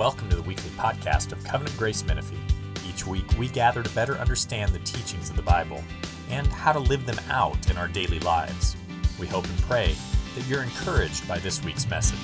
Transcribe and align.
Welcome 0.00 0.30
to 0.30 0.36
the 0.36 0.42
weekly 0.42 0.70
podcast 0.78 1.30
of 1.30 1.44
Covenant 1.44 1.76
Grace 1.76 2.02
Menifee. 2.06 2.38
Each 2.88 3.06
week, 3.06 3.26
we 3.38 3.48
gather 3.48 3.82
to 3.82 3.90
better 3.90 4.14
understand 4.14 4.72
the 4.72 4.78
teachings 4.78 5.28
of 5.28 5.36
the 5.36 5.42
Bible 5.42 5.84
and 6.30 6.46
how 6.46 6.72
to 6.72 6.78
live 6.78 7.04
them 7.04 7.18
out 7.28 7.68
in 7.68 7.76
our 7.76 7.86
daily 7.86 8.18
lives. 8.20 8.78
We 9.18 9.26
hope 9.26 9.44
and 9.44 9.58
pray 9.58 9.94
that 10.36 10.46
you're 10.46 10.62
encouraged 10.62 11.28
by 11.28 11.38
this 11.40 11.62
week's 11.62 11.86
message. 11.90 12.18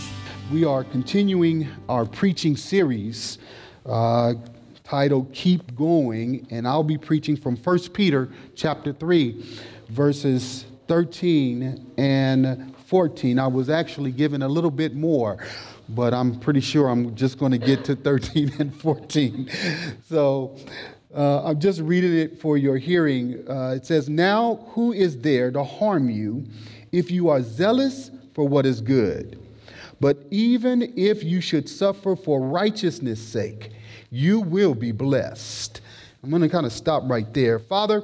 We 0.51 0.65
are 0.65 0.85
continuing 0.85 1.69
our 1.87 2.07
preaching 2.07 2.57
series 2.57 3.37
uh, 3.85 4.33
titled 4.83 5.35
Keep 5.35 5.77
Going, 5.77 6.47
and 6.49 6.67
I'll 6.67 6.83
be 6.83 6.97
preaching 6.97 7.37
from 7.37 7.59
1 7.59 7.79
Peter 7.91 8.31
chapter 8.55 8.95
3, 8.95 9.45
verses 9.91 10.65
13 10.89 11.93
and 11.99 12.75
14. 12.87 13.39
I 13.39 13.47
was 13.49 13.69
actually 13.69 14.13
given 14.13 14.41
a 14.41 14.49
little 14.49 14.71
bit 14.71 14.95
more 14.95 15.37
but 15.89 16.13
I'm 16.15 16.39
pretty 16.41 16.61
sure 16.61 16.89
I'm 16.89 17.15
just 17.15 17.39
going 17.39 17.53
to 17.53 17.59
get 17.59 17.85
to 17.87 17.97
13 17.97 18.53
and 18.59 18.75
14. 18.75 19.51
So 20.09 20.57
uh, 21.15 21.45
I'm 21.45 21.61
just 21.61 21.81
reading 21.81 22.17
it 22.17 22.41
for 22.41 22.59
your 22.59 22.77
hearing. 22.77 23.45
Uh, 23.49 23.75
it 23.77 23.87
says, 23.87 24.09
Now 24.09 24.67
who 24.71 24.93
is 24.93 25.19
there 25.19 25.51
to 25.51 25.65
harm 25.65 26.11
you 26.11 26.47
if 26.93 27.11
you 27.11 27.29
are 27.29 27.43
zealous 27.43 28.11
for 28.35 28.47
what 28.47 28.67
is 28.67 28.81
good? 28.81 29.43
But 30.01 30.19
even 30.31 30.93
if 30.97 31.25
you 31.25 31.41
should 31.41 31.69
suffer 31.69 32.17
for 32.17 32.41
righteousness' 32.41 33.21
sake, 33.21 33.73
you 34.11 34.41
will 34.41 34.75
be 34.75 34.93
blessed. 34.93 35.81
I'm 36.23 36.31
going 36.31 36.43
to 36.43 36.49
kind 36.49 36.67
of 36.67 36.73
stop 36.73 37.05
right 37.07 37.33
there. 37.33 37.59
Father, 37.59 38.03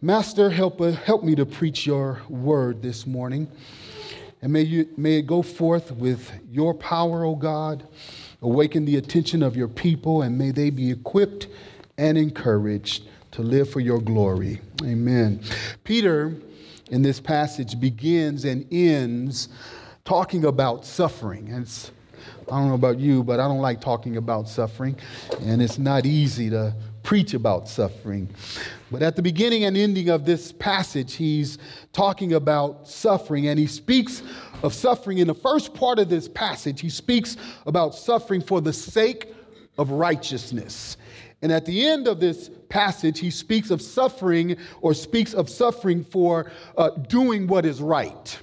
Master, 0.00 0.50
help, 0.50 0.80
uh, 0.80 0.92
help 0.92 1.24
me 1.24 1.34
to 1.34 1.46
preach 1.46 1.86
your 1.86 2.20
word 2.28 2.82
this 2.82 3.06
morning. 3.06 3.48
And 4.44 4.52
may, 4.52 4.60
you, 4.60 4.86
may 4.98 5.20
it 5.20 5.26
go 5.26 5.40
forth 5.40 5.90
with 5.90 6.30
your 6.50 6.74
power, 6.74 7.24
O 7.24 7.34
God. 7.34 7.88
Awaken 8.42 8.84
the 8.84 8.96
attention 8.96 9.42
of 9.42 9.56
your 9.56 9.68
people, 9.68 10.20
and 10.20 10.36
may 10.36 10.50
they 10.50 10.68
be 10.68 10.90
equipped 10.90 11.48
and 11.96 12.18
encouraged 12.18 13.04
to 13.30 13.40
live 13.40 13.70
for 13.70 13.80
your 13.80 14.02
glory. 14.02 14.60
Amen. 14.82 15.40
Peter, 15.82 16.36
in 16.90 17.00
this 17.00 17.20
passage, 17.20 17.80
begins 17.80 18.44
and 18.44 18.66
ends 18.70 19.48
talking 20.04 20.44
about 20.44 20.84
suffering. 20.84 21.48
And 21.48 21.66
I 22.52 22.58
don't 22.58 22.68
know 22.68 22.74
about 22.74 22.98
you, 22.98 23.24
but 23.24 23.40
I 23.40 23.48
don't 23.48 23.62
like 23.62 23.80
talking 23.80 24.18
about 24.18 24.46
suffering, 24.50 24.98
and 25.40 25.62
it's 25.62 25.78
not 25.78 26.04
easy 26.04 26.50
to 26.50 26.74
preach 27.04 27.34
about 27.34 27.68
suffering. 27.68 28.28
But 28.90 29.02
at 29.02 29.14
the 29.14 29.22
beginning 29.22 29.64
and 29.64 29.76
ending 29.76 30.08
of 30.08 30.24
this 30.24 30.50
passage, 30.50 31.14
he's 31.14 31.58
talking 31.92 32.32
about 32.32 32.88
suffering, 32.88 33.46
and 33.46 33.58
he 33.58 33.68
speaks 33.68 34.22
of 34.64 34.74
suffering 34.74 35.18
in 35.18 35.28
the 35.28 35.34
first 35.34 35.74
part 35.74 36.00
of 36.00 36.08
this 36.08 36.26
passage. 36.26 36.80
He 36.80 36.88
speaks 36.88 37.36
about 37.66 37.94
suffering 37.94 38.40
for 38.40 38.60
the 38.60 38.72
sake 38.72 39.32
of 39.78 39.90
righteousness. 39.90 40.96
And 41.42 41.52
at 41.52 41.66
the 41.66 41.86
end 41.86 42.08
of 42.08 42.20
this 42.20 42.50
passage, 42.70 43.20
he 43.20 43.30
speaks 43.30 43.70
of 43.70 43.82
suffering 43.82 44.56
or 44.80 44.94
speaks 44.94 45.34
of 45.34 45.50
suffering 45.50 46.02
for 46.02 46.50
uh, 46.78 46.88
doing 46.88 47.46
what 47.46 47.66
is 47.66 47.82
right. 47.82 48.38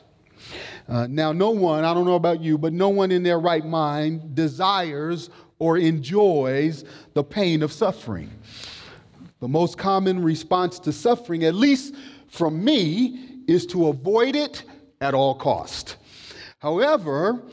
Uh, 0.87 1.07
now, 1.07 1.31
no 1.31 1.49
one, 1.49 1.83
I 1.83 1.93
don't 1.93 2.05
know 2.05 2.15
about 2.15 2.41
you, 2.41 2.57
but 2.57 2.73
no 2.73 2.89
one 2.89 3.11
in 3.11 3.23
their 3.23 3.39
right 3.39 3.65
mind 3.65 4.35
desires 4.35 5.29
or 5.61 5.77
enjoys 5.77 6.83
the 7.13 7.23
pain 7.23 7.61
of 7.61 7.71
suffering. 7.71 8.31
The 9.41 9.47
most 9.47 9.77
common 9.77 10.23
response 10.23 10.79
to 10.79 10.91
suffering, 10.91 11.43
at 11.43 11.53
least 11.53 11.93
from 12.27 12.65
me, 12.65 13.43
is 13.47 13.67
to 13.67 13.89
avoid 13.89 14.35
it 14.35 14.63
at 15.01 15.13
all 15.13 15.35
cost. 15.35 15.97
However, 16.57 17.43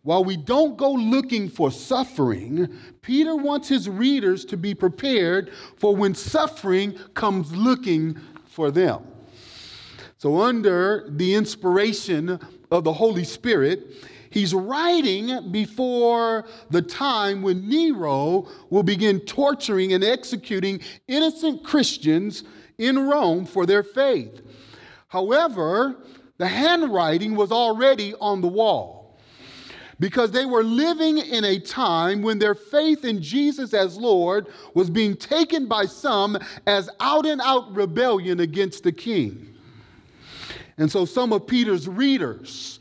while 0.00 0.24
we 0.24 0.34
don't 0.34 0.78
go 0.78 0.92
looking 0.92 1.50
for 1.50 1.70
suffering, 1.70 2.74
Peter 3.02 3.36
wants 3.36 3.68
his 3.68 3.86
readers 3.86 4.46
to 4.46 4.56
be 4.56 4.74
prepared 4.74 5.52
for 5.76 5.94
when 5.94 6.14
suffering 6.14 6.98
comes 7.12 7.54
looking 7.54 8.18
for 8.46 8.70
them. 8.70 9.02
So, 10.16 10.40
under 10.40 11.04
the 11.10 11.34
inspiration 11.34 12.40
of 12.70 12.84
the 12.84 12.94
Holy 12.94 13.24
Spirit, 13.24 14.08
He's 14.30 14.54
writing 14.54 15.50
before 15.50 16.44
the 16.70 16.82
time 16.82 17.42
when 17.42 17.68
Nero 17.68 18.48
will 18.70 18.82
begin 18.82 19.20
torturing 19.20 19.92
and 19.92 20.04
executing 20.04 20.80
innocent 21.06 21.64
Christians 21.64 22.44
in 22.78 22.98
Rome 23.08 23.44
for 23.44 23.66
their 23.66 23.82
faith. 23.82 24.42
However, 25.08 25.96
the 26.36 26.46
handwriting 26.46 27.34
was 27.34 27.50
already 27.50 28.14
on 28.20 28.40
the 28.40 28.48
wall 28.48 29.18
because 30.00 30.30
they 30.30 30.46
were 30.46 30.62
living 30.62 31.18
in 31.18 31.44
a 31.44 31.58
time 31.58 32.22
when 32.22 32.38
their 32.38 32.54
faith 32.54 33.04
in 33.04 33.20
Jesus 33.20 33.74
as 33.74 33.96
Lord 33.96 34.46
was 34.74 34.90
being 34.90 35.16
taken 35.16 35.66
by 35.66 35.86
some 35.86 36.38
as 36.66 36.88
out 37.00 37.26
and 37.26 37.40
out 37.40 37.74
rebellion 37.74 38.40
against 38.40 38.84
the 38.84 38.92
king. 38.92 39.56
And 40.76 40.90
so 40.90 41.04
some 41.04 41.32
of 41.32 41.46
Peter's 41.46 41.88
readers, 41.88 42.78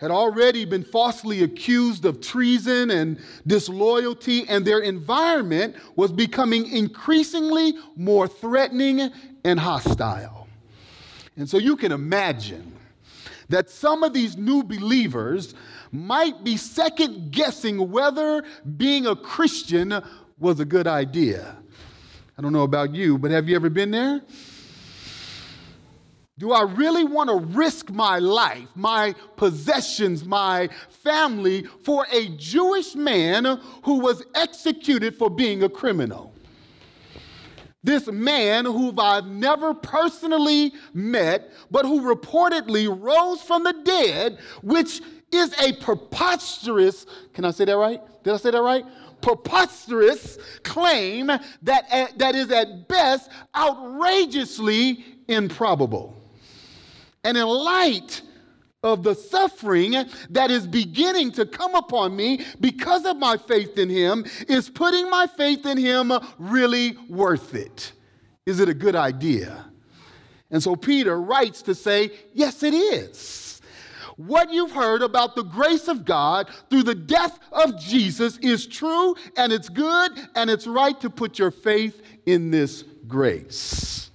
had 0.00 0.10
already 0.10 0.64
been 0.64 0.82
falsely 0.82 1.42
accused 1.42 2.06
of 2.06 2.22
treason 2.22 2.90
and 2.90 3.18
disloyalty, 3.46 4.48
and 4.48 4.66
their 4.66 4.80
environment 4.80 5.76
was 5.94 6.10
becoming 6.10 6.66
increasingly 6.70 7.74
more 7.96 8.26
threatening 8.26 9.10
and 9.44 9.60
hostile. 9.60 10.48
And 11.36 11.46
so 11.46 11.58
you 11.58 11.76
can 11.76 11.92
imagine 11.92 12.72
that 13.50 13.68
some 13.68 14.02
of 14.02 14.14
these 14.14 14.38
new 14.38 14.62
believers 14.62 15.54
might 15.92 16.44
be 16.44 16.56
second 16.56 17.30
guessing 17.30 17.90
whether 17.90 18.42
being 18.78 19.06
a 19.06 19.14
Christian 19.14 20.02
was 20.38 20.60
a 20.60 20.64
good 20.64 20.86
idea. 20.86 21.56
I 22.38 22.42
don't 22.42 22.54
know 22.54 22.62
about 22.62 22.94
you, 22.94 23.18
but 23.18 23.30
have 23.32 23.50
you 23.50 23.56
ever 23.56 23.68
been 23.68 23.90
there? 23.90 24.22
Do 26.40 26.52
I 26.52 26.62
really 26.62 27.04
want 27.04 27.28
to 27.28 27.36
risk 27.54 27.90
my 27.90 28.18
life, 28.18 28.66
my 28.74 29.14
possessions, 29.36 30.24
my 30.24 30.70
family 30.88 31.64
for 31.84 32.06
a 32.10 32.28
Jewish 32.30 32.94
man 32.94 33.60
who 33.84 33.98
was 33.98 34.22
executed 34.34 35.14
for 35.14 35.28
being 35.28 35.62
a 35.64 35.68
criminal? 35.68 36.32
This 37.84 38.06
man, 38.06 38.64
who 38.64 38.94
I've 38.98 39.26
never 39.26 39.74
personally 39.74 40.72
met, 40.94 41.50
but 41.70 41.84
who 41.84 42.00
reportedly 42.00 42.88
rose 42.88 43.42
from 43.42 43.62
the 43.62 43.74
dead, 43.84 44.38
which 44.62 45.02
is 45.30 45.52
a 45.60 45.74
preposterous, 45.74 47.04
can 47.34 47.44
I 47.44 47.50
say 47.50 47.66
that 47.66 47.76
right? 47.76 48.00
Did 48.24 48.32
I 48.32 48.36
say 48.38 48.50
that 48.52 48.62
right? 48.62 48.86
Preposterous 49.20 50.38
claim 50.62 51.26
that, 51.26 51.84
eh, 51.90 52.06
that 52.16 52.34
is 52.34 52.50
at 52.50 52.88
best 52.88 53.30
outrageously 53.54 55.04
improbable. 55.28 56.16
And 57.24 57.36
in 57.36 57.46
light 57.46 58.22
of 58.82 59.02
the 59.02 59.14
suffering 59.14 59.94
that 60.30 60.50
is 60.50 60.66
beginning 60.66 61.32
to 61.32 61.44
come 61.44 61.74
upon 61.74 62.16
me 62.16 62.44
because 62.60 63.04
of 63.04 63.16
my 63.16 63.36
faith 63.36 63.78
in 63.78 63.90
Him, 63.90 64.24
is 64.48 64.70
putting 64.70 65.10
my 65.10 65.26
faith 65.26 65.66
in 65.66 65.76
Him 65.76 66.12
really 66.38 66.96
worth 67.08 67.54
it? 67.54 67.92
Is 68.46 68.58
it 68.60 68.68
a 68.68 68.74
good 68.74 68.96
idea? 68.96 69.66
And 70.50 70.62
so 70.62 70.74
Peter 70.74 71.20
writes 71.20 71.62
to 71.62 71.74
say, 71.74 72.10
yes, 72.32 72.62
it 72.62 72.74
is. 72.74 73.60
What 74.16 74.52
you've 74.52 74.72
heard 74.72 75.02
about 75.02 75.34
the 75.34 75.44
grace 75.44 75.88
of 75.88 76.04
God 76.04 76.50
through 76.68 76.82
the 76.82 76.94
death 76.94 77.38
of 77.52 77.78
Jesus 77.80 78.36
is 78.38 78.66
true 78.66 79.14
and 79.36 79.52
it's 79.52 79.68
good 79.68 80.12
and 80.34 80.50
it's 80.50 80.66
right 80.66 81.00
to 81.00 81.08
put 81.08 81.38
your 81.38 81.50
faith 81.50 82.02
in 82.26 82.50
this 82.50 82.84
grace. 83.06 84.10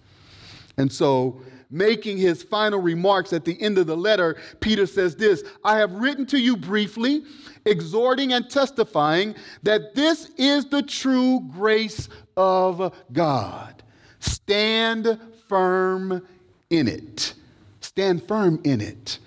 And 0.77 0.91
so 0.91 1.41
making 1.69 2.17
his 2.17 2.43
final 2.43 2.81
remarks 2.81 3.33
at 3.33 3.45
the 3.45 3.59
end 3.61 3.77
of 3.77 3.87
the 3.87 3.97
letter, 3.97 4.37
Peter 4.59 4.85
says 4.85 5.15
this 5.15 5.43
I 5.63 5.77
have 5.77 5.91
written 5.93 6.25
to 6.27 6.39
you 6.39 6.57
briefly, 6.57 7.23
exhorting 7.65 8.33
and 8.33 8.49
testifying 8.49 9.35
that 9.63 9.95
this 9.95 10.29
is 10.37 10.65
the 10.65 10.81
true 10.81 11.41
grace 11.53 12.09
of 12.37 12.93
God. 13.11 13.83
Stand 14.19 15.19
firm 15.47 16.25
in 16.69 16.87
it. 16.87 17.33
Stand 17.81 18.27
firm 18.27 18.59
in 18.63 18.81
it. 18.81 19.19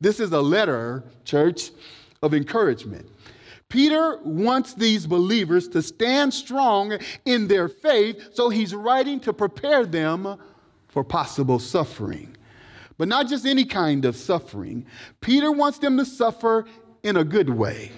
This 0.00 0.20
is 0.20 0.32
a 0.32 0.40
letter, 0.40 1.04
church, 1.24 1.70
of 2.22 2.34
encouragement. 2.34 3.08
Peter 3.68 4.20
wants 4.22 4.74
these 4.74 5.06
believers 5.06 5.68
to 5.68 5.82
stand 5.82 6.32
strong 6.32 6.96
in 7.24 7.48
their 7.48 7.68
faith, 7.68 8.30
so 8.32 8.48
he's 8.48 8.74
writing 8.74 9.18
to 9.20 9.32
prepare 9.32 9.84
them 9.84 10.38
for 10.96 11.04
possible 11.04 11.58
suffering. 11.58 12.34
But 12.96 13.08
not 13.08 13.28
just 13.28 13.44
any 13.44 13.66
kind 13.66 14.06
of 14.06 14.16
suffering. 14.16 14.86
Peter 15.20 15.52
wants 15.52 15.76
them 15.76 15.98
to 15.98 16.06
suffer 16.06 16.64
in 17.02 17.18
a 17.18 17.22
good 17.22 17.50
way. 17.50 17.92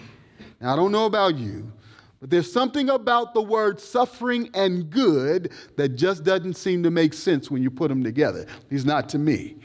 Now, 0.61 0.73
I 0.73 0.77
don't 0.77 0.91
know 0.91 1.06
about 1.06 1.37
you, 1.37 1.73
but 2.19 2.29
there's 2.29 2.53
something 2.53 2.91
about 2.91 3.35
the 3.35 3.41
word 3.41 3.79
suffering 3.79 4.50
and 4.53 4.91
good 4.91 5.53
that 5.77 5.91
just 5.91 6.25
doesn't 6.25 6.55
seem 6.55 6.83
to 6.83 6.91
make 6.91 7.15
sense 7.15 7.53
when 7.53 7.62
you 7.62 7.71
put 7.71 7.87
them 7.87 8.03
together. 8.03 8.47
He's 8.69 8.85
not 8.85 9.09
to 9.11 9.19
me. 9.19 9.59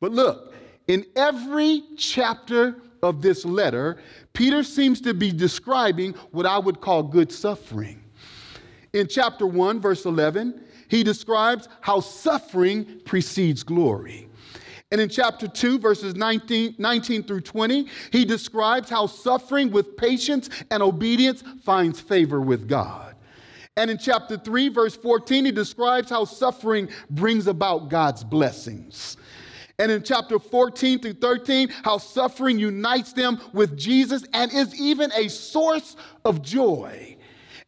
But 0.00 0.10
look, 0.10 0.52
in 0.88 1.06
every 1.14 1.84
chapter 1.96 2.74
of 3.04 3.22
this 3.22 3.44
letter, 3.44 3.98
Peter 4.32 4.64
seems 4.64 5.00
to 5.02 5.14
be 5.14 5.30
describing 5.30 6.12
what 6.32 6.44
I 6.44 6.58
would 6.58 6.80
call 6.80 7.04
good 7.04 7.30
suffering. 7.30 8.02
In 8.92 9.06
chapter 9.06 9.46
1, 9.46 9.80
verse 9.80 10.06
11, 10.06 10.60
he 10.88 11.02
describes 11.02 11.68
how 11.80 12.00
suffering 12.00 13.00
precedes 13.04 13.62
glory. 13.62 14.28
And 14.90 15.00
in 15.00 15.08
chapter 15.08 15.48
2, 15.48 15.78
verses 15.78 16.14
19, 16.14 16.76
19, 16.78 17.24
through 17.24 17.40
20, 17.40 17.88
he 18.12 18.24
describes 18.24 18.88
how 18.88 19.06
suffering 19.06 19.72
with 19.72 19.96
patience 19.96 20.48
and 20.70 20.82
obedience 20.82 21.42
finds 21.64 22.00
favor 22.00 22.40
with 22.40 22.68
God. 22.68 23.16
And 23.76 23.90
in 23.90 23.98
chapter 23.98 24.36
3, 24.36 24.68
verse 24.68 24.94
14, 24.94 25.46
he 25.46 25.50
describes 25.50 26.10
how 26.10 26.24
suffering 26.24 26.88
brings 27.10 27.48
about 27.48 27.88
God's 27.88 28.22
blessings. 28.22 29.16
And 29.80 29.90
in 29.90 30.04
chapter 30.04 30.38
14 30.38 31.00
through 31.00 31.14
13, 31.14 31.70
how 31.82 31.98
suffering 31.98 32.60
unites 32.60 33.12
them 33.12 33.40
with 33.52 33.76
Jesus 33.76 34.24
and 34.32 34.52
is 34.52 34.80
even 34.80 35.10
a 35.16 35.28
source 35.28 35.96
of 36.24 36.42
joy. 36.42 37.13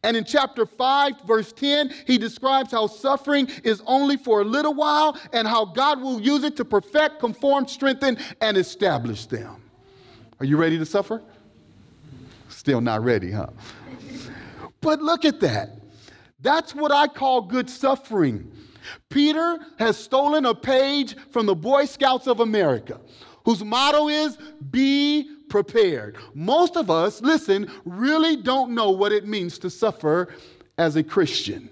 And 0.03 0.15
in 0.15 0.23
chapter 0.23 0.65
5, 0.65 1.21
verse 1.25 1.51
10, 1.53 1.91
he 2.05 2.17
describes 2.17 2.71
how 2.71 2.87
suffering 2.87 3.49
is 3.63 3.81
only 3.85 4.15
for 4.15 4.41
a 4.41 4.45
little 4.45 4.73
while 4.73 5.17
and 5.33 5.47
how 5.47 5.65
God 5.65 6.01
will 6.01 6.21
use 6.21 6.43
it 6.43 6.55
to 6.57 6.65
perfect, 6.65 7.19
conform, 7.19 7.67
strengthen, 7.67 8.17
and 8.39 8.57
establish 8.57 9.25
them. 9.25 9.61
Are 10.39 10.45
you 10.45 10.57
ready 10.57 10.77
to 10.77 10.85
suffer? 10.85 11.21
Still 12.49 12.79
not 12.79 13.03
ready, 13.03 13.31
huh? 13.31 13.47
But 14.81 15.01
look 15.01 15.25
at 15.25 15.39
that. 15.39 15.71
That's 16.39 16.75
what 16.75 16.91
I 16.91 17.07
call 17.07 17.41
good 17.41 17.69
suffering. 17.69 18.51
Peter 19.09 19.57
has 19.79 19.97
stolen 19.97 20.45
a 20.45 20.53
page 20.53 21.15
from 21.31 21.45
the 21.45 21.55
Boy 21.55 21.85
Scouts 21.85 22.27
of 22.27 22.39
America, 22.39 22.99
whose 23.47 23.63
motto 23.63 24.09
is 24.09 24.37
Be 24.71 25.31
prepared. 25.47 26.17
Most 26.33 26.75
of 26.75 26.91
us, 26.91 27.21
listen, 27.21 27.71
really 27.85 28.35
don't 28.35 28.71
know 28.71 28.91
what 28.91 29.13
it 29.13 29.25
means 29.25 29.57
to 29.59 29.69
suffer 29.69 30.27
as 30.77 30.97
a 30.97 31.03
Christian. 31.03 31.69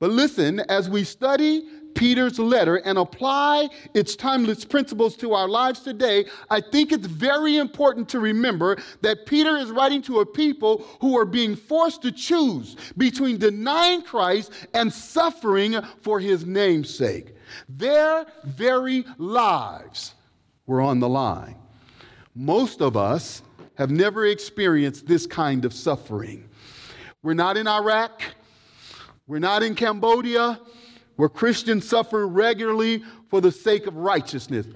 But 0.00 0.10
listen, 0.10 0.60
as 0.70 0.88
we 0.88 1.04
study 1.04 1.68
Peter's 1.94 2.38
letter 2.38 2.76
and 2.76 2.96
apply 2.96 3.68
its 3.92 4.16
timeless 4.16 4.64
principles 4.64 5.16
to 5.16 5.34
our 5.34 5.48
lives 5.48 5.80
today, 5.80 6.24
I 6.48 6.62
think 6.62 6.92
it's 6.92 7.06
very 7.06 7.58
important 7.58 8.08
to 8.10 8.18
remember 8.18 8.78
that 9.02 9.26
Peter 9.26 9.58
is 9.58 9.70
writing 9.70 10.00
to 10.02 10.20
a 10.20 10.26
people 10.26 10.86
who 11.02 11.18
are 11.18 11.26
being 11.26 11.56
forced 11.56 12.00
to 12.02 12.10
choose 12.10 12.74
between 12.96 13.36
denying 13.36 14.00
Christ 14.00 14.50
and 14.72 14.90
suffering 14.90 15.76
for 16.00 16.20
his 16.20 16.46
name's 16.46 16.94
sake. 16.94 17.34
Their 17.68 18.24
very 18.44 19.04
lives 19.18 20.14
were 20.66 20.80
on 20.80 21.00
the 21.00 21.08
line. 21.08 21.56
Most 22.34 22.82
of 22.82 22.96
us 22.96 23.42
have 23.76 23.90
never 23.90 24.26
experienced 24.26 25.06
this 25.06 25.26
kind 25.26 25.64
of 25.64 25.72
suffering. 25.72 26.48
We're 27.22 27.34
not 27.34 27.56
in 27.56 27.66
Iraq, 27.66 28.22
we're 29.26 29.38
not 29.38 29.62
in 29.62 29.74
Cambodia, 29.74 30.60
where 31.16 31.28
Christians 31.28 31.88
suffer 31.88 32.26
regularly 32.28 33.02
for 33.28 33.40
the 33.40 33.50
sake 33.50 33.86
of 33.86 33.96
righteousness. 33.96 34.66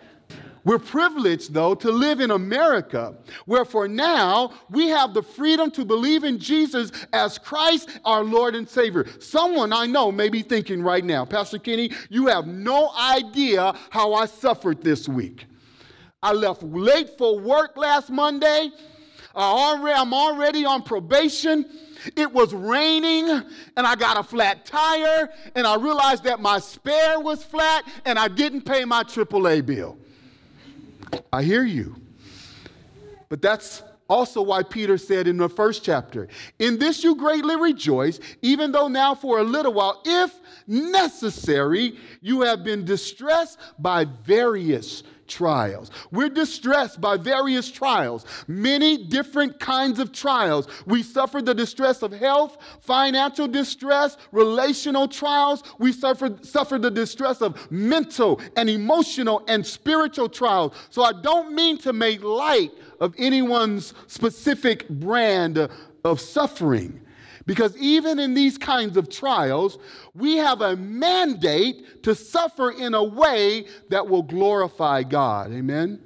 We're 0.64 0.78
privileged, 0.78 1.54
though, 1.54 1.74
to 1.76 1.90
live 1.90 2.20
in 2.20 2.30
America, 2.30 3.14
where 3.46 3.64
for 3.64 3.88
now 3.88 4.52
we 4.68 4.88
have 4.88 5.14
the 5.14 5.22
freedom 5.22 5.70
to 5.72 5.84
believe 5.84 6.22
in 6.22 6.38
Jesus 6.38 6.92
as 7.12 7.38
Christ, 7.38 7.88
our 8.04 8.22
Lord 8.22 8.54
and 8.54 8.68
Savior. 8.68 9.06
Someone 9.20 9.72
I 9.72 9.86
know 9.86 10.12
may 10.12 10.28
be 10.28 10.42
thinking 10.42 10.82
right 10.82 11.04
now, 11.04 11.24
Pastor 11.24 11.58
Kenny, 11.58 11.92
you 12.10 12.26
have 12.26 12.46
no 12.46 12.90
idea 12.90 13.74
how 13.88 14.12
I 14.12 14.26
suffered 14.26 14.82
this 14.82 15.08
week. 15.08 15.46
I 16.22 16.32
left 16.32 16.62
late 16.62 17.16
for 17.16 17.38
work 17.38 17.76
last 17.76 18.10
Monday. 18.10 18.70
Already, 19.34 19.98
I'm 19.98 20.12
already 20.12 20.64
on 20.64 20.82
probation. 20.82 21.64
It 22.16 22.32
was 22.32 22.52
raining 22.52 23.28
and 23.28 23.86
I 23.86 23.94
got 23.94 24.18
a 24.18 24.22
flat 24.22 24.66
tire 24.66 25.30
and 25.54 25.66
I 25.66 25.76
realized 25.76 26.24
that 26.24 26.40
my 26.40 26.58
spare 26.58 27.20
was 27.20 27.44
flat 27.44 27.84
and 28.04 28.18
I 28.18 28.28
didn't 28.28 28.62
pay 28.62 28.84
my 28.84 29.02
AAA 29.02 29.64
bill. 29.64 29.98
I 31.32 31.42
hear 31.42 31.64
you. 31.64 31.96
But 33.28 33.40
that's 33.40 33.82
also 34.08 34.42
why 34.42 34.62
Peter 34.62 34.98
said 34.98 35.28
in 35.28 35.36
the 35.36 35.48
first 35.48 35.84
chapter, 35.84 36.28
In 36.58 36.78
this 36.78 37.04
you 37.04 37.14
greatly 37.14 37.56
rejoice, 37.56 38.18
even 38.42 38.72
though 38.72 38.88
now 38.88 39.14
for 39.14 39.38
a 39.38 39.44
little 39.44 39.72
while, 39.72 40.02
if 40.04 40.34
necessary, 40.66 41.96
you 42.20 42.42
have 42.42 42.64
been 42.64 42.84
distressed 42.84 43.58
by 43.78 44.04
various 44.04 45.04
trials. 45.30 45.90
We're 46.10 46.28
distressed 46.28 47.00
by 47.00 47.16
various 47.16 47.70
trials, 47.70 48.26
many 48.46 48.98
different 48.98 49.58
kinds 49.58 49.98
of 49.98 50.12
trials. 50.12 50.68
We 50.84 51.02
suffer 51.02 51.40
the 51.40 51.54
distress 51.54 52.02
of 52.02 52.12
health, 52.12 52.58
financial 52.80 53.48
distress, 53.48 54.18
relational 54.32 55.08
trials. 55.08 55.62
We 55.78 55.92
suffer, 55.92 56.36
suffer 56.42 56.78
the 56.78 56.90
distress 56.90 57.40
of 57.40 57.70
mental 57.70 58.40
and 58.56 58.68
emotional 58.68 59.42
and 59.48 59.64
spiritual 59.64 60.28
trials. 60.28 60.74
So 60.90 61.02
I 61.02 61.12
don't 61.12 61.54
mean 61.54 61.78
to 61.78 61.92
make 61.94 62.22
light 62.22 62.72
of 63.00 63.14
anyone's 63.16 63.94
specific 64.08 64.88
brand 64.88 65.68
of 66.04 66.20
suffering. 66.20 67.00
Because 67.50 67.76
even 67.78 68.20
in 68.20 68.32
these 68.32 68.56
kinds 68.56 68.96
of 68.96 69.08
trials, 69.08 69.78
we 70.14 70.36
have 70.36 70.60
a 70.60 70.76
mandate 70.76 72.04
to 72.04 72.14
suffer 72.14 72.70
in 72.70 72.94
a 72.94 73.02
way 73.02 73.66
that 73.88 74.06
will 74.06 74.22
glorify 74.22 75.02
God. 75.02 75.50
Amen? 75.50 76.00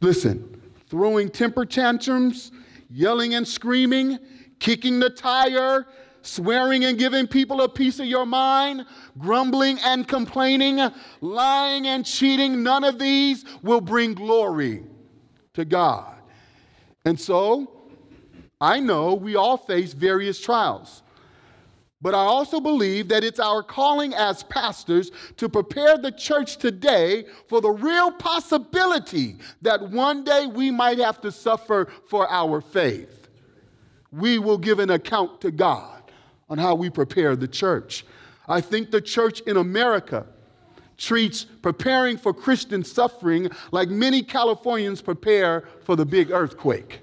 Listen, 0.00 0.60
throwing 0.88 1.28
temper 1.30 1.64
tantrums, 1.64 2.50
yelling 2.90 3.34
and 3.34 3.46
screaming, 3.46 4.18
kicking 4.58 4.98
the 4.98 5.10
tire, 5.10 5.86
swearing 6.22 6.86
and 6.86 6.98
giving 6.98 7.28
people 7.28 7.62
a 7.62 7.68
piece 7.68 8.00
of 8.00 8.06
your 8.06 8.26
mind, 8.26 8.84
grumbling 9.18 9.78
and 9.84 10.08
complaining, 10.08 10.80
lying 11.20 11.86
and 11.86 12.04
cheating, 12.04 12.64
none 12.64 12.82
of 12.82 12.98
these 12.98 13.44
will 13.62 13.80
bring 13.80 14.12
glory 14.12 14.82
to 15.54 15.64
God. 15.64 16.16
And 17.04 17.20
so, 17.20 17.75
I 18.60 18.80
know 18.80 19.14
we 19.14 19.36
all 19.36 19.56
face 19.56 19.92
various 19.92 20.40
trials. 20.40 21.02
But 22.02 22.14
I 22.14 22.18
also 22.18 22.60
believe 22.60 23.08
that 23.08 23.24
it's 23.24 23.40
our 23.40 23.62
calling 23.62 24.14
as 24.14 24.42
pastors 24.42 25.10
to 25.38 25.48
prepare 25.48 25.96
the 25.96 26.12
church 26.12 26.58
today 26.58 27.24
for 27.48 27.60
the 27.60 27.70
real 27.70 28.12
possibility 28.12 29.36
that 29.62 29.90
one 29.90 30.22
day 30.22 30.46
we 30.46 30.70
might 30.70 30.98
have 30.98 31.20
to 31.22 31.32
suffer 31.32 31.90
for 32.08 32.30
our 32.30 32.60
faith. 32.60 33.28
We 34.12 34.38
will 34.38 34.58
give 34.58 34.78
an 34.78 34.90
account 34.90 35.40
to 35.40 35.50
God 35.50 36.02
on 36.48 36.58
how 36.58 36.74
we 36.74 36.90
prepare 36.90 37.34
the 37.34 37.48
church. 37.48 38.04
I 38.46 38.60
think 38.60 38.90
the 38.90 39.00
church 39.00 39.40
in 39.40 39.56
America 39.56 40.26
treats 40.98 41.44
preparing 41.44 42.16
for 42.16 42.32
Christian 42.32 42.84
suffering 42.84 43.50
like 43.72 43.88
many 43.88 44.22
Californians 44.22 45.02
prepare 45.02 45.64
for 45.84 45.96
the 45.96 46.06
big 46.06 46.30
earthquake. 46.30 47.00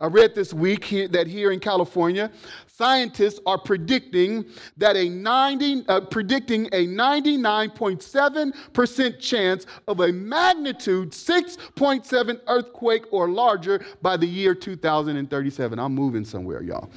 I 0.00 0.06
read 0.06 0.34
this 0.34 0.54
week 0.54 0.84
here, 0.84 1.08
that 1.08 1.26
here 1.26 1.50
in 1.50 1.58
California, 1.58 2.30
scientists 2.68 3.40
are 3.46 3.58
predicting 3.58 4.44
that 4.76 4.96
a 4.96 5.08
90, 5.08 5.88
uh, 5.88 6.02
predicting 6.02 6.66
a 6.66 6.86
99.7% 6.86 9.18
chance 9.18 9.66
of 9.88 9.98
a 10.00 10.12
magnitude 10.12 11.10
6.7 11.10 12.40
earthquake 12.46 13.06
or 13.10 13.28
larger 13.28 13.84
by 14.00 14.16
the 14.16 14.26
year 14.26 14.54
2037. 14.54 15.78
I'm 15.78 15.94
moving 15.94 16.24
somewhere, 16.24 16.62
y'all. 16.62 16.88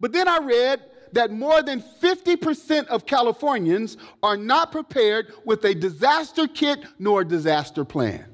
but 0.00 0.12
then 0.12 0.26
I 0.26 0.38
read 0.38 0.82
that 1.12 1.30
more 1.30 1.62
than 1.62 1.80
50% 1.80 2.88
of 2.88 3.06
Californians 3.06 3.96
are 4.22 4.36
not 4.36 4.72
prepared 4.72 5.32
with 5.44 5.64
a 5.64 5.74
disaster 5.74 6.48
kit 6.48 6.80
nor 6.98 7.20
a 7.20 7.24
disaster 7.24 7.84
plan. 7.84 8.24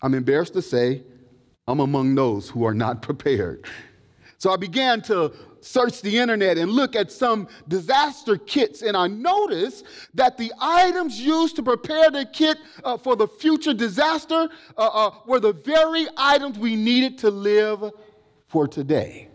I'm 0.00 0.14
embarrassed 0.14 0.54
to 0.54 0.62
say 0.62 1.02
I'm 1.66 1.80
among 1.80 2.14
those 2.14 2.48
who 2.48 2.64
are 2.64 2.74
not 2.74 3.02
prepared. 3.08 3.66
So 4.38 4.50
I 4.50 4.56
began 4.56 5.00
to 5.02 5.32
search 5.60 6.02
the 6.02 6.18
internet 6.18 6.58
and 6.58 6.70
look 6.70 6.94
at 6.94 7.10
some 7.10 7.48
disaster 7.68 8.36
kits, 8.36 8.82
and 8.82 8.96
I 8.96 9.06
noticed 9.06 9.86
that 10.12 10.36
the 10.36 10.52
items 10.60 11.18
used 11.18 11.56
to 11.56 11.62
prepare 11.62 12.10
the 12.10 12.26
kit 12.26 12.58
uh, 12.84 12.98
for 12.98 13.16
the 13.16 13.26
future 13.26 13.72
disaster 13.72 14.48
uh, 14.76 14.80
uh, 14.80 15.10
were 15.26 15.40
the 15.40 15.54
very 15.54 16.06
items 16.18 16.58
we 16.58 16.76
needed 16.76 17.16
to 17.18 17.30
live 17.30 17.90
for 18.48 18.68
today. 18.68 19.28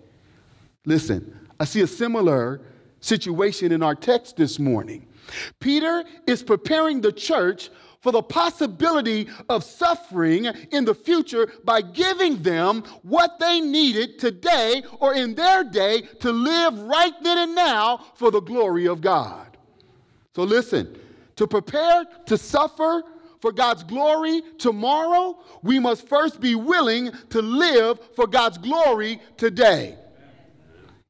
Listen, 0.86 1.36
I 1.59 1.65
see 1.65 1.81
a 1.81 1.88
similar 1.88 2.62
situation 3.00 3.71
in 3.71 3.81
our 3.81 3.95
text 3.95 4.38
this 4.38 4.59
morning. 4.59 5.07
Peter 5.59 6.03
is 6.27 6.43
preparing 6.43 7.01
the 7.01 7.12
church 7.12 7.69
for 8.01 8.12
the 8.12 8.22
possibility 8.22 9.27
of 9.50 9.63
suffering 9.63 10.46
in 10.72 10.86
the 10.86 10.96
future 10.96 11.51
by 11.63 11.82
giving 11.82 12.41
them 12.41 12.84
what 13.03 13.39
they 13.39 13.60
needed 13.60 14.18
today 14.20 14.84
or 15.00 15.13
in 15.13 15.36
their 15.36 15.63
day 15.63 16.01
to 16.20 16.32
live 16.32 16.79
right 16.79 17.13
then 17.22 17.38
and 17.38 17.56
now 17.56 17.98
for 18.15 18.32
the 18.32 18.39
glory 18.39 18.88
of 18.88 19.01
God. 19.01 19.58
So 20.36 20.44
listen, 20.44 20.98
to 21.36 21.48
prepare 21.48 22.06
to 22.27 22.38
suffer 22.38 23.03
for 23.41 23.51
God's 23.51 23.84
glory 23.84 24.41
tomorrow, 24.58 25.39
we 25.63 25.79
must 25.79 26.08
first 26.08 26.39
be 26.39 26.56
willing 26.56 27.12
to 27.29 27.41
live 27.41 28.00
for 28.15 28.27
God's 28.27 28.58
glory 28.58 29.22
today. 29.38 29.98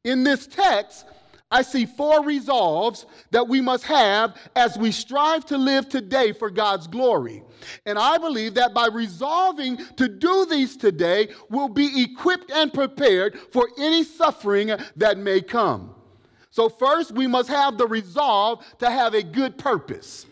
In 0.03 0.23
this 0.23 0.47
text, 0.47 1.05
I 1.51 1.63
see 1.63 1.85
four 1.85 2.23
resolves 2.23 3.07
that 3.31 3.47
we 3.47 3.59
must 3.59 3.83
have 3.85 4.35
as 4.55 4.77
we 4.77 4.91
strive 4.91 5.45
to 5.47 5.57
live 5.57 5.89
today 5.89 6.31
for 6.31 6.51
God's 6.51 6.85
glory. 6.85 7.43
And 7.85 7.97
I 7.97 8.19
believe 8.19 8.53
that 8.53 8.73
by 8.73 8.87
resolving 8.87 9.77
to 9.95 10.07
do 10.07 10.45
these 10.45 10.77
today, 10.77 11.29
we'll 11.49 11.69
be 11.69 12.03
equipped 12.03 12.51
and 12.51 12.71
prepared 12.71 13.39
for 13.51 13.67
any 13.79 14.03
suffering 14.03 14.71
that 14.95 15.17
may 15.17 15.41
come. 15.41 15.95
So, 16.51 16.69
first, 16.69 17.11
we 17.11 17.25
must 17.25 17.49
have 17.49 17.77
the 17.77 17.87
resolve 17.87 18.63
to 18.79 18.89
have 18.89 19.13
a 19.13 19.23
good 19.23 19.57
purpose. 19.57 20.25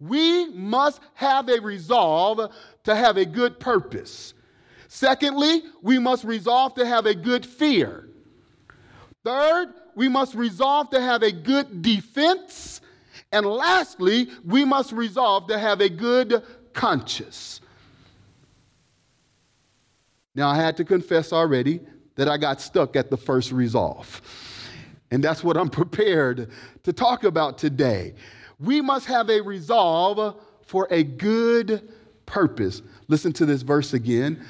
We 0.00 0.48
must 0.50 1.00
have 1.14 1.48
a 1.48 1.60
resolve 1.60 2.52
to 2.84 2.94
have 2.94 3.16
a 3.16 3.24
good 3.24 3.58
purpose. 3.58 4.34
Secondly, 4.88 5.62
we 5.82 5.98
must 5.98 6.24
resolve 6.24 6.74
to 6.74 6.86
have 6.86 7.06
a 7.06 7.14
good 7.14 7.44
fear. 7.44 8.08
Third, 9.24 9.74
we 9.98 10.08
must 10.08 10.36
resolve 10.36 10.90
to 10.90 11.00
have 11.00 11.24
a 11.24 11.32
good 11.32 11.82
defense. 11.82 12.80
And 13.32 13.44
lastly, 13.44 14.28
we 14.44 14.64
must 14.64 14.92
resolve 14.92 15.48
to 15.48 15.58
have 15.58 15.80
a 15.80 15.88
good 15.88 16.40
conscience. 16.72 17.60
Now, 20.36 20.50
I 20.50 20.54
had 20.54 20.76
to 20.76 20.84
confess 20.84 21.32
already 21.32 21.80
that 22.14 22.28
I 22.28 22.36
got 22.36 22.60
stuck 22.60 22.94
at 22.94 23.10
the 23.10 23.16
first 23.16 23.50
resolve. 23.50 24.22
And 25.10 25.22
that's 25.22 25.42
what 25.42 25.56
I'm 25.56 25.68
prepared 25.82 26.48
to 26.84 26.92
talk 26.92 27.24
about 27.24 27.58
today. 27.58 28.14
We 28.60 28.80
must 28.80 29.06
have 29.06 29.28
a 29.28 29.40
resolve 29.40 30.36
for 30.62 30.86
a 30.92 31.02
good 31.02 31.92
purpose. 32.24 32.82
Listen 33.08 33.32
to 33.32 33.44
this 33.44 33.62
verse 33.62 33.94
again. 33.94 34.46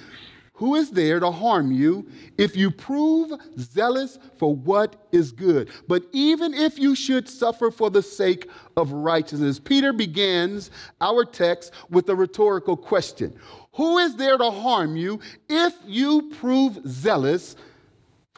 Who 0.58 0.74
is 0.74 0.90
there 0.90 1.20
to 1.20 1.30
harm 1.30 1.70
you 1.70 2.08
if 2.36 2.56
you 2.56 2.72
prove 2.72 3.30
zealous 3.60 4.18
for 4.38 4.56
what 4.56 5.06
is 5.12 5.30
good? 5.30 5.70
But 5.86 6.02
even 6.12 6.52
if 6.52 6.80
you 6.80 6.96
should 6.96 7.28
suffer 7.28 7.70
for 7.70 7.90
the 7.90 8.02
sake 8.02 8.50
of 8.76 8.90
righteousness, 8.90 9.60
Peter 9.60 9.92
begins 9.92 10.72
our 11.00 11.24
text 11.24 11.72
with 11.90 12.08
a 12.08 12.16
rhetorical 12.16 12.76
question 12.76 13.38
Who 13.74 13.98
is 13.98 14.16
there 14.16 14.36
to 14.36 14.50
harm 14.50 14.96
you 14.96 15.20
if 15.48 15.74
you 15.86 16.28
prove 16.40 16.80
zealous 16.88 17.54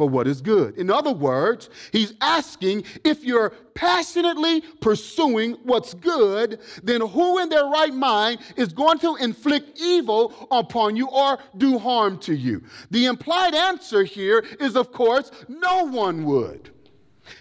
for 0.00 0.08
what 0.08 0.26
is 0.26 0.40
good. 0.40 0.78
In 0.78 0.88
other 0.88 1.12
words, 1.12 1.68
he's 1.92 2.14
asking 2.22 2.84
if 3.04 3.22
you're 3.22 3.50
passionately 3.74 4.62
pursuing 4.80 5.58
what's 5.64 5.92
good, 5.92 6.58
then 6.82 7.02
who 7.02 7.38
in 7.38 7.50
their 7.50 7.66
right 7.66 7.92
mind 7.92 8.38
is 8.56 8.72
going 8.72 8.98
to 9.00 9.16
inflict 9.16 9.78
evil 9.78 10.48
upon 10.50 10.96
you 10.96 11.06
or 11.06 11.38
do 11.58 11.78
harm 11.78 12.16
to 12.20 12.34
you? 12.34 12.62
The 12.90 13.04
implied 13.04 13.54
answer 13.54 14.02
here 14.02 14.42
is, 14.58 14.74
of 14.74 14.90
course, 14.90 15.30
no 15.48 15.84
one 15.84 16.24
would. 16.24 16.70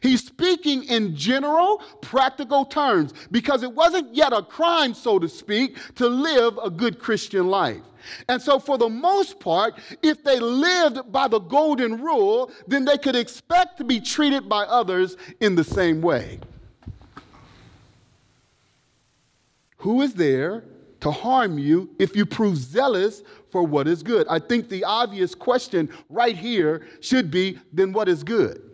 He's 0.02 0.26
speaking 0.26 0.84
in 0.84 1.16
general, 1.16 1.82
practical 2.02 2.66
terms 2.66 3.14
because 3.32 3.64
it 3.64 3.72
wasn't 3.72 4.14
yet 4.14 4.34
a 4.34 4.42
crime, 4.42 4.94
so 4.94 5.18
to 5.18 5.30
speak, 5.30 5.78
to 5.96 6.10
live 6.10 6.60
a 6.62 6.70
good 6.70 7.00
Christian 7.00 7.48
life. 7.48 7.80
And 8.28 8.42
so, 8.42 8.60
for 8.60 8.78
the 8.78 8.90
most 8.90 9.40
part, 9.40 9.80
if 10.02 10.24
they 10.24 10.40
lived 10.40 11.12
by 11.12 11.28
the 11.28 11.40
golden 11.40 12.02
rule, 12.02 12.52
then 12.68 12.86
they 12.86 12.98
could 12.98 13.16
expect 13.16 13.78
to 13.78 13.84
be 13.84 14.00
treated 14.00 14.48
by 14.48 14.64
others 14.64 15.18
in 15.40 15.56
the 15.56 15.64
same 15.64 16.02
way. 16.02 16.40
Who 19.78 20.02
is 20.02 20.14
there 20.14 20.64
to 21.00 21.12
harm 21.12 21.58
you 21.58 21.90
if 21.98 22.16
you 22.16 22.26
prove 22.26 22.58
zealous 22.58 23.24
for 23.50 23.64
what 23.64 23.88
is 23.88 24.04
good? 24.04 24.28
I 24.30 24.40
think 24.40 24.68
the 24.68 24.84
obvious 24.84 25.34
question 25.34 25.90
right 26.10 26.36
here 26.36 26.86
should 27.00 27.32
be 27.32 27.60
then 27.72 27.94
what 27.94 28.10
is 28.10 28.24
good? 28.24 28.69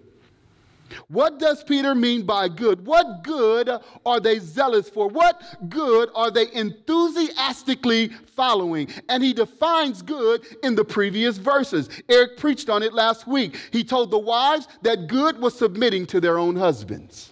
What 1.07 1.39
does 1.39 1.63
Peter 1.63 1.93
mean 1.95 2.25
by 2.25 2.47
good? 2.47 2.85
What 2.85 3.23
good 3.23 3.69
are 4.05 4.19
they 4.19 4.39
zealous 4.39 4.89
for? 4.89 5.07
What 5.07 5.41
good 5.69 6.09
are 6.15 6.31
they 6.31 6.51
enthusiastically 6.53 8.09
following? 8.35 8.89
And 9.09 9.23
he 9.23 9.33
defines 9.33 10.01
good 10.01 10.45
in 10.63 10.75
the 10.75 10.85
previous 10.85 11.37
verses. 11.37 11.89
Eric 12.09 12.37
preached 12.37 12.69
on 12.69 12.83
it 12.83 12.93
last 12.93 13.27
week. 13.27 13.57
He 13.71 13.83
told 13.83 14.11
the 14.11 14.19
wives 14.19 14.67
that 14.81 15.07
good 15.07 15.39
was 15.39 15.57
submitting 15.57 16.05
to 16.07 16.19
their 16.19 16.37
own 16.37 16.55
husbands. 16.55 17.31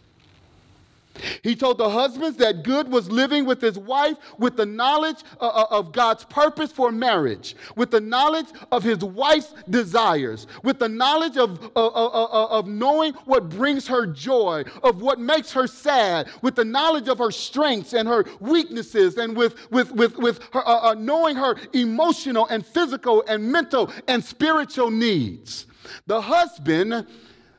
He 1.44 1.56
told 1.56 1.78
the 1.78 1.90
husbands 1.90 2.38
that 2.38 2.64
good 2.64 2.92
was 2.92 3.10
living 3.12 3.46
with 3.46 3.62
his 3.62 3.78
wife 3.78 4.18
with 4.38 4.58
the 4.58 4.66
knowledge 4.66 5.18
uh, 5.40 5.48
uh, 5.48 5.66
of 5.70 5.92
God's 5.92 6.24
purpose 6.26 6.72
for 6.72 6.92
marriage, 6.92 7.56
with 7.76 7.92
the 7.92 8.02
knowledge 8.02 8.48
of 8.72 8.84
his 8.84 9.00
wife's 9.00 9.54
desires, 9.70 10.48
with 10.64 10.80
the 10.80 10.90
knowledge 10.90 11.38
of, 11.38 11.72
uh, 11.76 11.88
of 11.88 12.68
knowing 12.68 13.14
what 13.26 13.50
brings 13.50 13.88
her 13.88 14.08
joy, 14.08 14.64
of 14.82 15.02
what 15.02 15.20
makes 15.20 15.52
her 15.52 15.68
sad, 15.68 16.28
with 16.42 16.56
the 16.56 16.66
knowledge 16.66 17.08
of 17.08 17.20
her 17.20 17.32
strengths 17.32 17.94
and 17.94 18.08
her 18.08 18.26
weaknesses, 18.40 19.18
and 19.18 19.36
with, 19.36 19.70
with, 19.72 19.92
with, 19.92 20.18
with 20.18 20.42
her, 20.54 20.68
uh, 20.68 20.92
uh, 20.92 20.94
knowing 20.96 21.36
her 21.36 21.56
emotional 21.74 22.48
and 22.48 22.66
physical 22.66 23.24
and 23.28 23.52
mental 23.52 23.92
and 24.08 24.24
spiritual 24.24 24.90
needs. 24.90 25.68
The 26.08 26.22
husband 26.22 27.06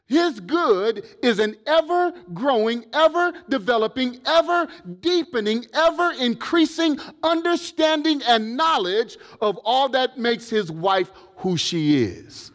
his 0.07 0.39
good 0.41 1.05
is 1.23 1.39
an 1.39 1.57
ever 1.67 2.13
growing, 2.35 2.85
ever 2.93 3.33
developing, 3.49 4.21
ever 4.27 4.69
deepening, 5.01 5.65
ever 5.73 6.13
increasing 6.19 6.99
understanding 7.23 8.23
and 8.29 8.57
knowledge 8.57 9.17
of 9.41 9.57
all 9.65 9.89
that 9.91 10.19
makes 10.19 10.51
his 10.51 10.71
wife 10.71 11.11
who 11.37 11.57
she 11.57 12.03
is. 12.03 12.53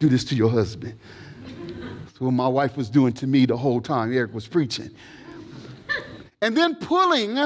Do 0.00 0.08
this 0.08 0.24
to 0.24 0.34
your 0.34 0.50
husband. 0.50 0.98
That's 2.04 2.20
what 2.20 2.32
my 2.32 2.48
wife 2.48 2.76
was 2.76 2.90
doing 2.90 3.12
to 3.14 3.26
me 3.26 3.46
the 3.46 3.56
whole 3.56 3.80
time 3.80 4.12
Eric 4.12 4.34
was 4.34 4.48
preaching. 4.48 4.90
And 6.40 6.56
then 6.56 6.74
pulling 6.76 7.36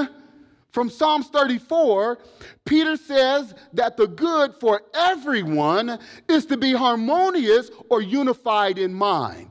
from 0.72 0.88
Psalms 0.88 1.28
34, 1.28 2.18
Peter 2.64 2.96
says 2.96 3.54
that 3.74 3.96
the 3.96 4.06
good 4.06 4.54
for 4.58 4.82
everyone 4.94 5.98
is 6.28 6.46
to 6.46 6.56
be 6.56 6.72
harmonious 6.72 7.70
or 7.90 8.00
unified 8.00 8.78
in 8.78 8.92
mind. 8.92 9.50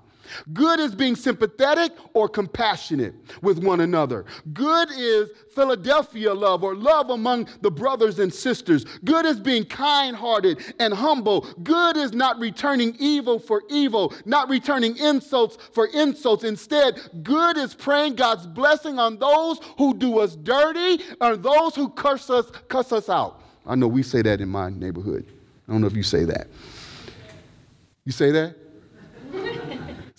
Good 0.54 0.80
is 0.80 0.96
being 0.96 1.16
sympathetic 1.16 1.92
or 2.14 2.28
compassionate 2.28 3.14
with 3.42 3.64
one 3.64 3.82
another. 3.82 4.26
Good 4.54 4.90
is 4.92 5.30
Philadelphia 5.54 6.34
love 6.34 6.64
or 6.64 6.76
love 6.76 7.10
among 7.10 7.48
the 7.62 7.72
brothers 7.72 8.20
and 8.20 8.34
sisters. 8.34 8.86
Good 9.04 9.26
is 9.26 9.40
being 9.40 9.66
kind 9.66 10.16
hearted 10.16 10.62
and 10.80 10.94
humble. 10.94 11.42
Good 11.64 11.98
is 11.98 12.14
not 12.14 12.40
returning 12.40 12.96
evil 13.00 13.40
for 13.40 13.64
evil, 13.70 14.14
not 14.26 14.50
returning 14.50 14.98
insults 14.98 15.58
for 15.74 15.88
insults. 15.88 16.44
Instead, 16.44 17.00
good 17.24 17.58
is 17.58 17.74
praying 17.74 18.16
God's 18.16 18.48
blessing 18.48 19.00
on 19.00 19.18
those 19.18 19.60
who 19.78 19.94
do 19.94 20.20
us 20.20 20.36
dirty 20.36 21.04
or 21.20 21.38
those 21.38 21.76
who 21.76 21.90
curse 21.90 22.30
us, 22.30 22.50
cuss 22.68 22.92
us 22.92 23.10
out. 23.10 23.42
I 23.66 23.76
know 23.76 23.88
we 23.88 24.04
say 24.04 24.22
that 24.22 24.42
in 24.42 24.50
my 24.50 24.70
neighborhood. 24.70 25.26
I 25.68 25.72
don't 25.72 25.82
know 25.82 25.88
if 25.88 25.96
you 25.96 26.04
say 26.04 26.26
that. 26.26 26.48
You 28.06 28.12
say 28.12 28.32
that? 28.32 28.56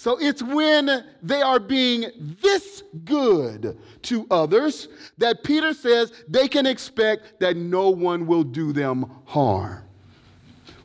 So 0.02 0.18
it's 0.21 0.42
when 0.42 1.04
they 1.23 1.42
are 1.42 1.61
being 1.61 2.06
this 2.18 2.82
good 3.04 3.78
to 4.02 4.26
others 4.32 4.88
that 5.18 5.44
Peter 5.44 5.73
says 5.73 6.12
they 6.26 6.49
can 6.49 6.66
expect 6.66 7.38
that 7.38 7.56
no 7.56 7.90
one 7.90 8.26
will 8.26 8.42
do 8.42 8.73
them 8.73 9.09
harm. 9.26 9.85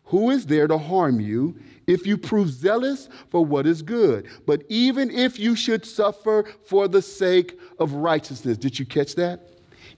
Who 0.03 0.29
is 0.29 0.45
there 0.45 0.67
to 0.67 0.77
harm 0.77 1.19
you 1.19 1.57
if 1.87 2.05
you 2.05 2.15
prove 2.15 2.51
zealous 2.51 3.09
for 3.31 3.43
what 3.43 3.65
is 3.65 3.81
good? 3.81 4.27
But 4.45 4.61
even 4.69 5.09
if 5.09 5.39
you 5.39 5.55
should 5.55 5.83
suffer 5.83 6.45
for 6.67 6.87
the 6.87 7.01
sake 7.01 7.59
of 7.79 7.93
righteousness, 7.93 8.55
did 8.55 8.77
you 8.77 8.85
catch 8.85 9.15
that? 9.15 9.49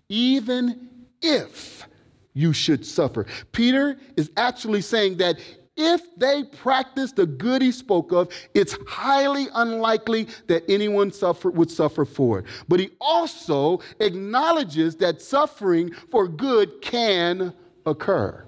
Even 0.07 0.87
if 1.21 1.85
you 2.33 2.53
should 2.53 2.85
suffer. 2.85 3.25
Peter 3.51 3.97
is 4.15 4.31
actually 4.37 4.79
saying 4.79 5.17
that 5.17 5.39
if 5.79 6.01
they 6.17 6.43
practice 6.43 7.13
the 7.13 7.25
good 7.25 7.61
he 7.61 7.71
spoke 7.71 8.11
of, 8.11 8.31
it's 8.53 8.75
highly 8.85 9.47
unlikely 9.55 10.27
that 10.47 10.63
anyone 10.69 11.11
suffer, 11.11 11.49
would 11.49 11.71
suffer 11.71 12.03
for 12.03 12.39
it. 12.39 12.45
But 12.67 12.81
he 12.81 12.89
also 12.99 13.79
acknowledges 13.99 14.97
that 14.97 15.21
suffering 15.21 15.93
for 16.11 16.27
good 16.27 16.81
can 16.81 17.53
occur. 17.85 18.45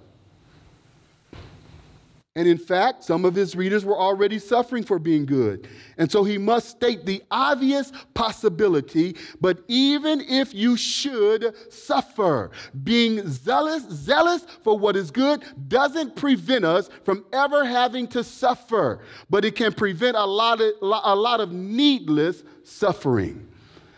And 2.37 2.47
in 2.47 2.57
fact, 2.57 3.03
some 3.03 3.25
of 3.25 3.35
his 3.35 3.57
readers 3.57 3.83
were 3.83 3.99
already 3.99 4.39
suffering 4.39 4.83
for 4.83 4.99
being 4.99 5.25
good. 5.25 5.67
And 5.97 6.09
so 6.09 6.23
he 6.23 6.37
must 6.37 6.69
state 6.69 7.05
the 7.05 7.21
obvious 7.29 7.91
possibility, 8.13 9.17
but 9.41 9.59
even 9.67 10.21
if 10.21 10.53
you 10.53 10.77
should 10.77 11.53
suffer, 11.69 12.51
being 12.85 13.27
zealous, 13.27 13.83
zealous 13.89 14.45
for 14.63 14.79
what 14.79 14.95
is 14.95 15.11
good 15.11 15.43
doesn't 15.67 16.15
prevent 16.15 16.63
us 16.63 16.89
from 17.03 17.25
ever 17.33 17.65
having 17.65 18.07
to 18.07 18.23
suffer, 18.23 19.01
but 19.29 19.43
it 19.43 19.57
can 19.57 19.73
prevent 19.73 20.15
a 20.15 20.25
lot 20.25 20.61
of, 20.61 20.71
a 20.81 21.15
lot 21.15 21.41
of 21.41 21.51
needless 21.51 22.45
suffering. 22.63 23.45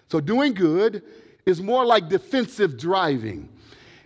So 0.09 0.19
doing 0.19 0.55
good 0.55 1.03
is 1.45 1.61
more 1.61 1.85
like 1.85 2.09
defensive 2.09 2.79
driving. 2.79 3.49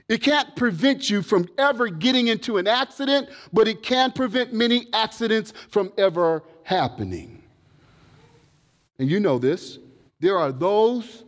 It 0.10 0.22
can't 0.22 0.56
prevent 0.56 1.10
you 1.10 1.22
from 1.22 1.50
ever 1.58 1.90
getting 1.90 2.28
into 2.28 2.58
an 2.58 2.68
accident, 2.68 3.30
but 3.52 3.68
it 3.68 3.84
can 3.84 4.12
prevent 4.12 4.54
many 4.54 4.88
accidents 4.94 5.54
from 5.70 5.92
ever 5.98 6.44
happening. 6.64 7.44
And 9.00 9.10
you 9.10 9.20
know 9.20 9.38
this. 9.38 9.80
There 10.20 10.38
are 10.38 10.52
those 10.52 11.24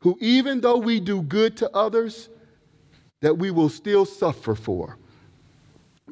who, 0.00 0.18
even 0.20 0.60
though 0.60 0.78
we 0.78 1.00
do 1.00 1.22
good 1.22 1.56
to 1.58 1.70
others, 1.74 2.28
that 3.20 3.38
we 3.38 3.50
will 3.50 3.70
still 3.70 4.04
suffer 4.04 4.54
for. 4.54 4.98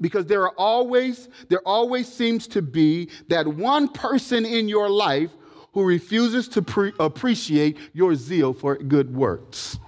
Because 0.00 0.26
there 0.26 0.42
are 0.42 0.54
always, 0.56 1.28
there 1.48 1.60
always 1.66 2.10
seems 2.10 2.46
to 2.48 2.62
be 2.62 3.10
that 3.28 3.46
one 3.46 3.88
person 3.88 4.46
in 4.46 4.68
your 4.68 4.88
life 4.88 5.30
who 5.74 5.84
refuses 5.84 6.48
to 6.48 6.62
pre- 6.62 6.92
appreciate 6.98 7.76
your 7.92 8.14
zeal 8.14 8.54
for 8.54 8.76
good 8.76 9.14
works. 9.14 9.78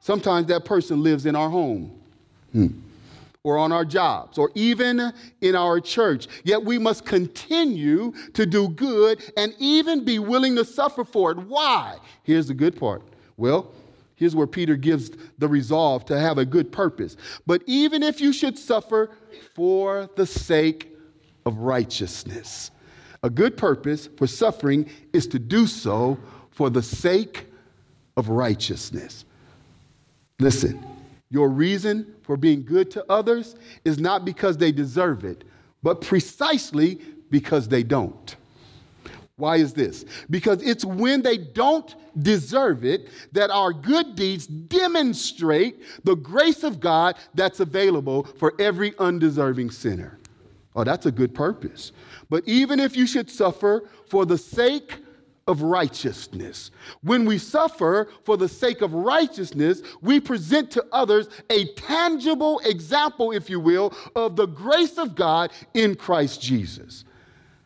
Sometimes 0.00 0.46
that 0.48 0.64
person 0.64 1.02
lives 1.02 1.26
in 1.26 1.36
our 1.36 1.48
home. 1.48 1.98
Hmm 2.52 2.68
or 3.42 3.56
on 3.56 3.72
our 3.72 3.84
jobs 3.84 4.38
or 4.38 4.50
even 4.54 5.12
in 5.40 5.56
our 5.56 5.80
church. 5.80 6.26
Yet 6.44 6.62
we 6.62 6.78
must 6.78 7.04
continue 7.04 8.12
to 8.34 8.46
do 8.46 8.68
good 8.68 9.22
and 9.36 9.54
even 9.58 10.04
be 10.04 10.18
willing 10.18 10.56
to 10.56 10.64
suffer 10.64 11.04
for 11.04 11.30
it. 11.32 11.38
Why? 11.38 11.96
Here's 12.22 12.48
the 12.48 12.54
good 12.54 12.78
part. 12.78 13.02
Well, 13.36 13.72
here's 14.16 14.36
where 14.36 14.46
Peter 14.46 14.76
gives 14.76 15.10
the 15.38 15.48
resolve 15.48 16.04
to 16.06 16.18
have 16.18 16.38
a 16.38 16.44
good 16.44 16.70
purpose. 16.70 17.16
But 17.46 17.62
even 17.66 18.02
if 18.02 18.20
you 18.20 18.32
should 18.32 18.58
suffer 18.58 19.10
for 19.54 20.10
the 20.16 20.26
sake 20.26 20.88
of 21.46 21.56
righteousness, 21.58 22.70
a 23.22 23.30
good 23.30 23.56
purpose 23.56 24.08
for 24.18 24.26
suffering 24.26 24.88
is 25.12 25.26
to 25.28 25.38
do 25.38 25.66
so 25.66 26.18
for 26.50 26.68
the 26.68 26.82
sake 26.82 27.46
of 28.16 28.28
righteousness. 28.28 29.24
Listen, 30.40 30.84
your 31.30 31.48
reason 31.48 32.14
for 32.22 32.36
being 32.36 32.64
good 32.64 32.90
to 32.92 33.04
others 33.08 33.54
is 33.84 33.98
not 33.98 34.24
because 34.24 34.56
they 34.56 34.72
deserve 34.72 35.24
it, 35.24 35.44
but 35.82 36.00
precisely 36.00 37.00
because 37.30 37.68
they 37.68 37.82
don't. 37.82 38.36
Why 39.36 39.56
is 39.56 39.72
this? 39.72 40.04
Because 40.28 40.62
it's 40.62 40.84
when 40.84 41.22
they 41.22 41.38
don't 41.38 41.94
deserve 42.22 42.84
it 42.84 43.08
that 43.32 43.50
our 43.50 43.72
good 43.72 44.14
deeds 44.14 44.46
demonstrate 44.46 46.04
the 46.04 46.16
grace 46.16 46.62
of 46.62 46.80
God 46.80 47.16
that's 47.34 47.60
available 47.60 48.24
for 48.24 48.52
every 48.58 48.94
undeserving 48.98 49.70
sinner. 49.70 50.18
Oh, 50.76 50.84
that's 50.84 51.06
a 51.06 51.12
good 51.12 51.34
purpose. 51.34 51.92
But 52.28 52.46
even 52.46 52.80
if 52.80 52.96
you 52.96 53.06
should 53.06 53.30
suffer 53.30 53.88
for 54.08 54.26
the 54.26 54.38
sake 54.38 54.98
of 55.50 55.62
righteousness. 55.62 56.70
When 57.02 57.24
we 57.24 57.36
suffer 57.36 58.08
for 58.24 58.36
the 58.36 58.48
sake 58.48 58.82
of 58.82 58.94
righteousness, 58.94 59.82
we 60.00 60.20
present 60.20 60.70
to 60.70 60.86
others 60.92 61.28
a 61.50 61.66
tangible 61.74 62.60
example, 62.60 63.32
if 63.32 63.50
you 63.50 63.58
will, 63.58 63.92
of 64.14 64.36
the 64.36 64.46
grace 64.46 64.96
of 64.96 65.16
God 65.16 65.50
in 65.74 65.96
Christ 65.96 66.40
Jesus. 66.40 67.04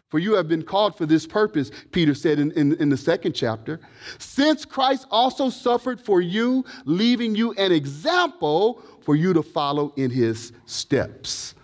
For 0.08 0.18
you 0.18 0.32
have 0.32 0.48
been 0.48 0.62
called 0.62 0.96
for 0.96 1.04
this 1.04 1.26
purpose, 1.26 1.70
Peter 1.92 2.14
said 2.14 2.38
in, 2.38 2.52
in, 2.52 2.72
in, 2.76 2.88
the 2.88 2.96
second 2.96 3.34
chapter. 3.34 3.80
Since 4.18 4.64
Christ 4.64 5.06
also 5.10 5.50
suffered 5.50 6.00
for 6.00 6.22
you, 6.22 6.64
leaving 6.86 7.34
you 7.34 7.52
an 7.54 7.70
example 7.70 8.80
for 9.02 9.14
you 9.14 9.34
to 9.34 9.42
follow 9.42 9.92
in 9.96 10.10
his 10.10 10.52
steps. 10.64 11.54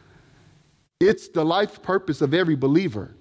It's 0.98 1.28
the 1.28 1.44
life 1.44 1.80
purpose 1.80 2.20
of 2.20 2.34
every 2.34 2.56
believer 2.56 3.14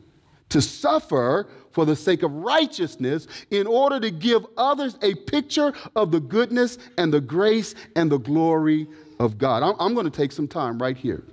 to 0.50 0.62
suffer 0.62 1.48
for 1.72 1.86
the 1.86 1.96
sake 1.96 2.24
of 2.24 2.32
righteousness 2.32 3.28
in 3.52 3.68
order 3.68 4.00
to 4.00 4.12
give 4.12 4.46
others 4.58 4.98
a 5.02 5.14
picture 5.16 5.74
of 5.96 6.12
the 6.12 6.20
goodness 6.20 6.78
and 6.98 7.14
the 7.14 7.22
grace 7.22 7.76
and 7.96 8.12
the 8.12 8.18
glory 8.18 8.88
of 9.20 9.38
God. 9.38 9.64
I'm, 9.64 9.76
I'm 9.80 9.94
going 9.94 10.10
to 10.10 10.16
take 10.16 10.32
some 10.32 10.48
time 10.48 10.80
right 10.80 10.98
here 10.98 11.24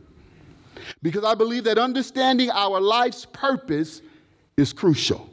because 1.03 1.25
I 1.25 1.35
believe 1.35 1.65
that 1.65 1.79
understanding 1.79 2.51
our 2.51 2.81
life's 2.81 3.25
purpose 3.27 4.03
is 4.57 4.73
crucial. 4.73 5.31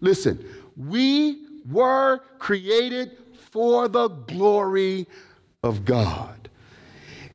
Listen, 0.00 0.44
we 0.76 1.46
were 1.70 2.20
created 2.38 3.18
for 3.50 3.88
the 3.88 4.08
glory 4.08 5.06
of 5.62 5.84
God. 5.84 6.41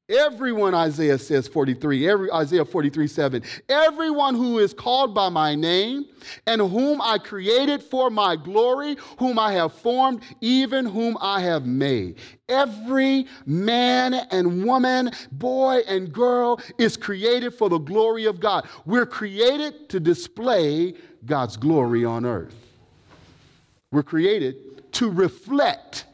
Everyone, 0.09 0.73
Isaiah 0.73 1.17
says 1.17 1.49
43, 1.49 2.07
every, 2.07 2.31
Isaiah 2.31 2.63
43, 2.63 3.07
7. 3.07 3.43
Everyone 3.67 4.35
who 4.35 4.59
is 4.59 4.73
called 4.73 5.13
by 5.13 5.27
my 5.27 5.53
name 5.53 6.05
and 6.45 6.61
whom 6.61 7.01
I 7.01 7.17
created 7.17 7.83
for 7.83 8.09
my 8.09 8.37
glory, 8.37 8.95
whom 9.19 9.37
I 9.37 9.51
have 9.53 9.73
formed, 9.73 10.21
even 10.39 10.85
whom 10.85 11.17
I 11.19 11.41
have 11.41 11.65
made. 11.65 12.19
Every 12.47 13.27
man 13.45 14.13
and 14.13 14.63
woman, 14.63 15.11
boy 15.33 15.81
and 15.89 16.13
girl 16.13 16.61
is 16.77 16.95
created 16.95 17.53
for 17.53 17.67
the 17.67 17.79
glory 17.79 18.25
of 18.25 18.39
God. 18.39 18.65
We're 18.85 19.05
created 19.05 19.89
to 19.89 19.99
display 19.99 20.93
God's 21.25 21.57
glory 21.57 22.05
on 22.05 22.25
earth. 22.25 22.55
We're 23.91 24.03
created 24.03 24.93
to 24.93 25.11
reflect 25.11 26.05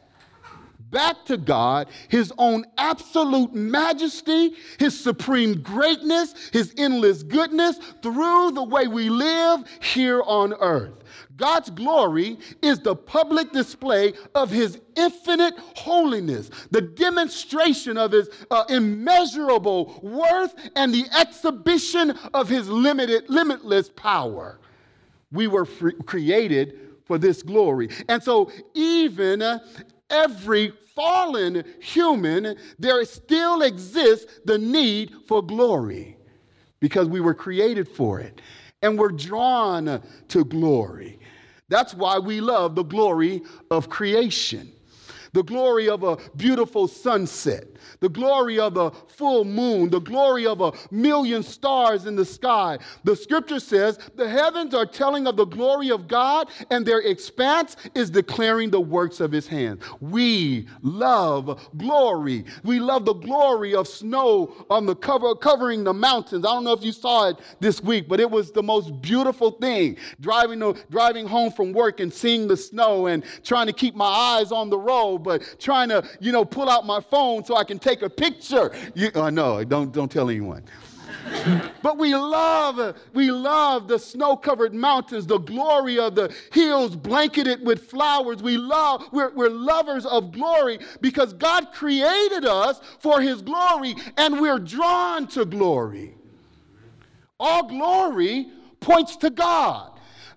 back 0.94 1.24
to 1.26 1.36
God 1.36 1.88
his 2.08 2.32
own 2.38 2.64
absolute 2.78 3.52
majesty, 3.52 4.54
his 4.78 4.98
supreme 4.98 5.60
greatness, 5.60 6.34
his 6.52 6.72
endless 6.78 7.22
goodness 7.24 7.76
through 8.00 8.52
the 8.52 8.62
way 8.62 8.86
we 8.86 9.10
live 9.10 9.64
here 9.82 10.22
on 10.22 10.54
earth. 10.54 10.92
God's 11.36 11.70
glory 11.70 12.38
is 12.62 12.78
the 12.78 12.94
public 12.94 13.50
display 13.50 14.14
of 14.36 14.50
his 14.50 14.80
infinite 14.96 15.54
holiness, 15.74 16.48
the 16.70 16.80
demonstration 16.80 17.98
of 17.98 18.12
his 18.12 18.30
uh, 18.52 18.64
immeasurable 18.68 19.98
worth, 20.00 20.54
and 20.76 20.94
the 20.94 21.06
exhibition 21.18 22.12
of 22.32 22.48
his 22.48 22.68
limited, 22.68 23.28
limitless 23.28 23.88
power. 23.88 24.60
We 25.32 25.48
were 25.48 25.66
created 26.06 26.78
for 27.04 27.18
this 27.18 27.42
glory. 27.42 27.88
And 28.08 28.22
so, 28.22 28.52
even 28.74 29.42
every 30.08 30.72
fallen 30.94 31.64
human, 31.80 32.56
there 32.78 33.04
still 33.04 33.62
exists 33.62 34.40
the 34.44 34.58
need 34.58 35.12
for 35.26 35.42
glory 35.42 36.16
because 36.80 37.08
we 37.08 37.20
were 37.20 37.34
created 37.34 37.88
for 37.88 38.20
it 38.20 38.40
and 38.82 38.98
we're 38.98 39.08
drawn 39.08 40.02
to 40.28 40.44
glory. 40.44 41.18
That's 41.68 41.94
why 41.94 42.18
we 42.18 42.40
love 42.40 42.74
the 42.74 42.84
glory 42.84 43.42
of 43.70 43.88
creation 43.88 44.70
the 45.34 45.42
glory 45.42 45.88
of 45.88 46.04
a 46.04 46.16
beautiful 46.36 46.88
sunset, 46.88 47.66
the 48.00 48.08
glory 48.08 48.58
of 48.58 48.76
a 48.76 48.90
full 48.90 49.44
moon, 49.44 49.90
the 49.90 50.00
glory 50.00 50.46
of 50.46 50.60
a 50.60 50.72
million 50.90 51.42
stars 51.42 52.06
in 52.06 52.16
the 52.16 52.24
sky. 52.24 52.78
The 53.04 53.16
scripture 53.16 53.60
says 53.60 53.98
the 54.16 54.28
heavens 54.28 54.74
are 54.74 54.86
telling 54.86 55.26
of 55.26 55.36
the 55.36 55.44
glory 55.44 55.90
of 55.90 56.08
God, 56.08 56.48
and 56.70 56.84
their 56.84 57.00
expanse 57.00 57.76
is 57.94 58.10
declaring 58.10 58.70
the 58.70 58.80
works 58.80 59.20
of 59.20 59.32
his 59.32 59.46
hands. 59.46 59.82
We 60.00 60.68
love 60.82 61.70
glory. 61.76 62.44
We 62.62 62.80
love 62.80 63.04
the 63.04 63.14
glory 63.14 63.74
of 63.74 63.88
snow 63.88 64.66
on 64.70 64.86
the 64.86 64.96
cover, 64.96 65.34
covering 65.34 65.84
the 65.84 65.94
mountains. 65.94 66.44
I 66.44 66.50
don't 66.50 66.64
know 66.64 66.72
if 66.72 66.84
you 66.84 66.92
saw 66.92 67.28
it 67.28 67.38
this 67.60 67.82
week, 67.82 68.08
but 68.08 68.20
it 68.20 68.30
was 68.30 68.52
the 68.52 68.62
most 68.62 69.00
beautiful 69.00 69.52
thing. 69.52 69.96
Driving, 70.20 70.76
driving 70.90 71.26
home 71.26 71.52
from 71.52 71.72
work 71.72 72.00
and 72.00 72.12
seeing 72.12 72.48
the 72.48 72.56
snow 72.56 73.06
and 73.06 73.24
trying 73.42 73.66
to 73.66 73.72
keep 73.72 73.94
my 73.94 74.04
eyes 74.04 74.52
on 74.52 74.70
the 74.70 74.78
road 74.78 75.18
but 75.18 75.56
trying 75.58 75.88
to, 75.88 76.04
you 76.20 76.32
know, 76.32 76.44
pull 76.44 76.68
out 76.68 76.86
my 76.86 77.00
phone 77.00 77.44
so 77.44 77.56
I 77.56 77.64
can 77.74 77.78
take 77.80 78.02
a 78.02 78.10
picture. 78.10 78.72
You, 78.94 79.10
oh, 79.14 79.30
no, 79.30 79.62
don't, 79.64 79.92
don't 79.92 80.10
tell 80.10 80.30
anyone. 80.30 80.62
but 81.82 81.98
we 81.98 82.14
love, 82.14 82.96
we 83.12 83.30
love 83.30 83.88
the 83.88 83.98
snow-covered 83.98 84.74
mountains, 84.74 85.26
the 85.26 85.38
glory 85.38 85.98
of 85.98 86.14
the 86.14 86.34
hills 86.52 86.96
blanketed 86.96 87.64
with 87.64 87.90
flowers. 87.90 88.42
We 88.42 88.56
love, 88.56 89.06
we're, 89.12 89.32
we're 89.32 89.50
lovers 89.50 90.06
of 90.06 90.32
glory 90.32 90.78
because 91.00 91.32
God 91.32 91.72
created 91.72 92.44
us 92.44 92.80
for 93.00 93.20
his 93.20 93.42
glory 93.42 93.94
and 94.16 94.40
we're 94.40 94.58
drawn 94.58 95.26
to 95.28 95.44
glory. 95.44 96.14
All 97.40 97.66
glory 97.66 98.50
points 98.80 99.16
to 99.16 99.30
God. 99.30 99.93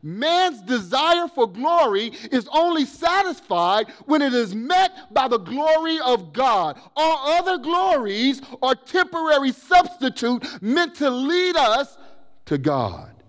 Man's 0.08 0.62
desire 0.62 1.28
for 1.28 1.48
glory 1.48 2.14
is 2.32 2.48
only 2.54 2.86
satisfied 2.86 3.90
when 4.06 4.22
it 4.22 4.34
is 4.34 4.56
met 4.56 5.14
by 5.14 5.28
the 5.28 5.38
glory 5.38 6.00
of 6.00 6.32
God. 6.32 6.80
All 6.96 7.34
other 7.34 7.58
glories 7.58 8.42
are 8.62 8.74
temporary 8.74 9.52
substitute 9.52 10.62
meant 10.62 10.96
to 10.96 11.10
lead 11.10 11.58
us 11.58 11.98
to 12.46 12.58
God. 12.58 13.22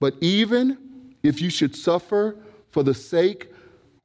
But 0.00 0.16
even 0.20 1.14
if 1.22 1.40
you 1.40 1.50
should 1.50 1.76
suffer 1.76 2.36
for 2.70 2.82
the 2.82 2.94
sake 2.94 3.52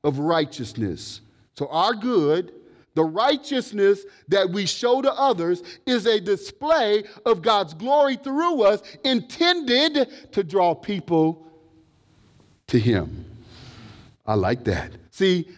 of 0.03 0.19
righteousness, 0.19 1.21
so 1.55 1.67
our 1.69 1.95
good, 1.95 2.53
the 2.93 3.05
righteousness 3.05 4.05
that 4.27 4.47
we 4.47 4.67
show 4.67 5.01
to 5.01 5.12
others 5.13 5.63
is 5.88 6.05
a 6.05 6.21
display 6.21 7.05
of 7.25 7.41
God's 7.41 7.73
glory 7.73 8.17
through 8.17 8.62
us, 8.62 8.83
intended 9.03 10.31
to 10.33 10.43
draw 10.43 10.75
people 10.75 11.46
to 12.67 12.80
him. 12.80 13.25
I 14.25 14.36
like 14.36 14.63
that. 14.65 14.91
See, 15.12 15.49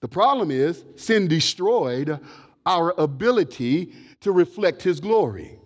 the 0.00 0.08
problem 0.08 0.50
is 0.50 0.84
sin 0.96 1.28
destroyed 1.28 2.20
our 2.66 2.92
ability 2.98 3.92
to 4.20 4.32
reflect 4.32 4.82
his 4.82 5.00
glory. 5.00 5.58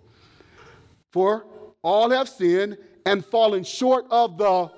For 1.11 1.47
all 1.83 2.11
have 2.11 2.29
sinned 2.29 2.79
and 3.05 3.25
fallen 3.25 3.65
short 3.65 4.07
of 4.11 4.39
the 4.39 4.71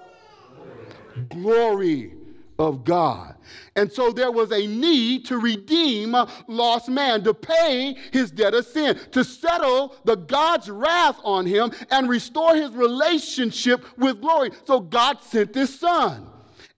glory 1.28 2.14
of 2.58 2.84
God. 2.84 3.34
And 3.76 3.90
so 3.90 4.10
there 4.10 4.30
was 4.30 4.52
a 4.52 4.66
need 4.66 5.26
to 5.26 5.38
redeem 5.38 6.14
lost 6.46 6.88
man, 6.88 7.24
to 7.24 7.34
pay 7.34 7.96
his 8.12 8.30
debt 8.30 8.54
of 8.54 8.66
sin, 8.66 8.98
to 9.12 9.24
settle 9.24 9.96
the 10.04 10.16
God's 10.16 10.70
wrath 10.70 11.18
on 11.24 11.46
him 11.46 11.72
and 11.90 12.08
restore 12.08 12.54
his 12.54 12.70
relationship 12.70 13.84
with 13.98 14.20
glory. 14.20 14.50
So 14.64 14.80
God 14.80 15.22
sent 15.22 15.54
his 15.54 15.78
son. 15.78 16.28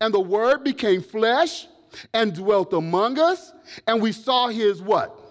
And 0.00 0.12
the 0.12 0.20
word 0.20 0.64
became 0.64 1.02
flesh 1.02 1.66
and 2.12 2.34
dwelt 2.34 2.72
among 2.74 3.18
us, 3.18 3.52
and 3.86 4.02
we 4.02 4.12
saw 4.12 4.48
his 4.48 4.82
what? 4.82 5.22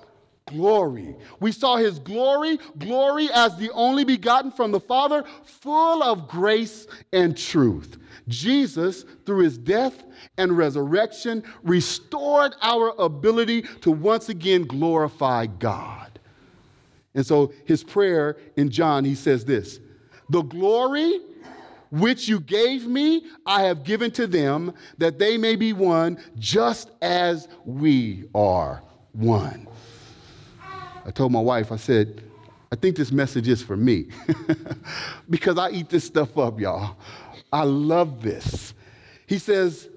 glory. 0.47 1.15
We 1.39 1.51
saw 1.51 1.77
his 1.77 1.97
glory, 1.97 2.59
glory 2.77 3.29
as 3.33 3.57
the 3.57 3.71
only 3.71 4.03
begotten 4.03 4.51
from 4.51 4.71
the 4.71 4.79
Father, 4.79 5.23
full 5.43 6.03
of 6.03 6.27
grace 6.27 6.85
and 7.11 7.35
truth. 7.35 7.97
Jesus, 8.27 9.05
through 9.25 9.43
his 9.43 9.57
death 9.57 10.03
and 10.37 10.57
resurrection, 10.57 11.43
restored 11.63 12.55
our 12.61 12.93
ability 12.97 13.63
to 13.81 13.91
once 13.91 14.29
again 14.29 14.63
glorify 14.63 15.45
God. 15.45 16.19
And 17.13 17.25
so 17.25 17.53
his 17.65 17.83
prayer 17.83 18.37
in 18.57 18.69
John, 18.69 19.05
he 19.05 19.15
says 19.15 19.45
this 19.45 19.79
The 20.29 20.41
glory 20.41 21.21
which 21.91 22.27
you 22.27 22.39
gave 22.39 22.85
me, 22.85 23.25
I 23.45 23.63
have 23.63 23.83
given 23.83 24.11
to 24.11 24.27
them, 24.27 24.73
that 24.97 25.17
they 25.17 25.37
may 25.37 25.55
be 25.55 25.71
one, 25.71 26.17
just 26.37 26.91
as 27.01 27.47
we 27.63 28.25
are 28.33 28.83
one. 29.13 29.67
I 31.05 31.11
told 31.11 31.31
my 31.31 31.39
wife, 31.39 31.71
I 31.71 31.77
said, 31.77 32.23
I 32.71 32.75
think 32.75 32.97
this 32.97 33.11
message 33.11 33.47
is 33.47 33.61
for 33.61 33.77
me 33.77 34.07
because 35.29 35.57
I 35.57 35.69
eat 35.69 35.89
this 35.89 36.03
stuff 36.03 36.37
up, 36.37 36.59
y'all. 36.59 36.97
I 37.55 37.63
love 37.63 38.21
this. 38.21 38.73
He 39.27 39.37
says, 39.37 39.87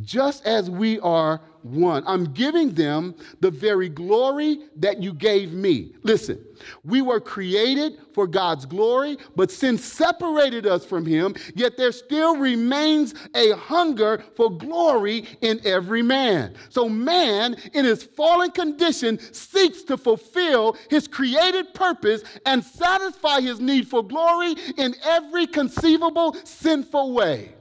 just 0.00 0.44
as 0.44 0.68
we 0.68 0.98
are 0.98 1.40
one, 1.64 2.04
I'm 2.06 2.32
giving 2.34 2.74
them 2.74 3.14
the 3.40 3.50
very 3.50 3.88
glory 3.88 4.60
that 4.76 5.02
you 5.02 5.14
gave 5.14 5.52
me. 5.52 5.94
Listen, 6.02 6.44
we 6.84 7.00
were 7.00 7.20
created 7.20 7.98
for 8.12 8.26
God's 8.26 8.66
glory, 8.66 9.16
but 9.34 9.50
sin 9.50 9.78
separated 9.78 10.66
us 10.66 10.84
from 10.84 11.06
Him, 11.06 11.34
yet 11.54 11.78
there 11.78 11.90
still 11.90 12.36
remains 12.36 13.14
a 13.34 13.52
hunger 13.52 14.22
for 14.36 14.50
glory 14.50 15.24
in 15.40 15.58
every 15.64 16.02
man. 16.02 16.54
So, 16.68 16.86
man, 16.86 17.56
in 17.72 17.86
his 17.86 18.02
fallen 18.02 18.50
condition, 18.50 19.18
seeks 19.32 19.82
to 19.84 19.96
fulfill 19.96 20.76
his 20.90 21.08
created 21.08 21.72
purpose 21.72 22.22
and 22.44 22.62
satisfy 22.62 23.40
his 23.40 23.58
need 23.58 23.88
for 23.88 24.02
glory 24.02 24.54
in 24.76 24.94
every 25.02 25.46
conceivable 25.46 26.36
sinful 26.44 27.12
way. 27.12 27.54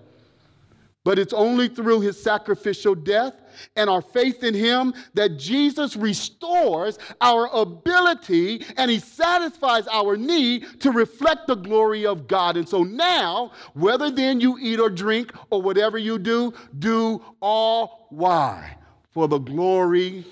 But 1.03 1.19
it's 1.19 1.33
only 1.33 1.67
through 1.67 2.01
his 2.01 2.21
sacrificial 2.21 2.95
death 2.95 3.33
and 3.75 3.89
our 3.89 4.01
faith 4.01 4.41
in 4.41 4.53
him 4.53 4.93
that 5.13 5.37
Jesus 5.37 5.97
restores 5.97 6.97
our 7.19 7.47
ability 7.53 8.65
and 8.77 8.89
he 8.89 8.99
satisfies 8.99 9.85
our 9.87 10.15
need 10.15 10.79
to 10.79 10.91
reflect 10.91 11.47
the 11.47 11.55
glory 11.55 12.05
of 12.05 12.27
God. 12.27 12.55
And 12.55 12.67
so 12.67 12.83
now, 12.83 13.51
whether 13.73 14.09
then 14.09 14.39
you 14.39 14.57
eat 14.59 14.79
or 14.79 14.89
drink 14.89 15.33
or 15.49 15.61
whatever 15.61 15.97
you 15.97 16.17
do, 16.17 16.53
do 16.79 17.21
all 17.41 18.07
why? 18.09 18.77
For 19.11 19.27
the 19.27 19.39
glory 19.39 20.25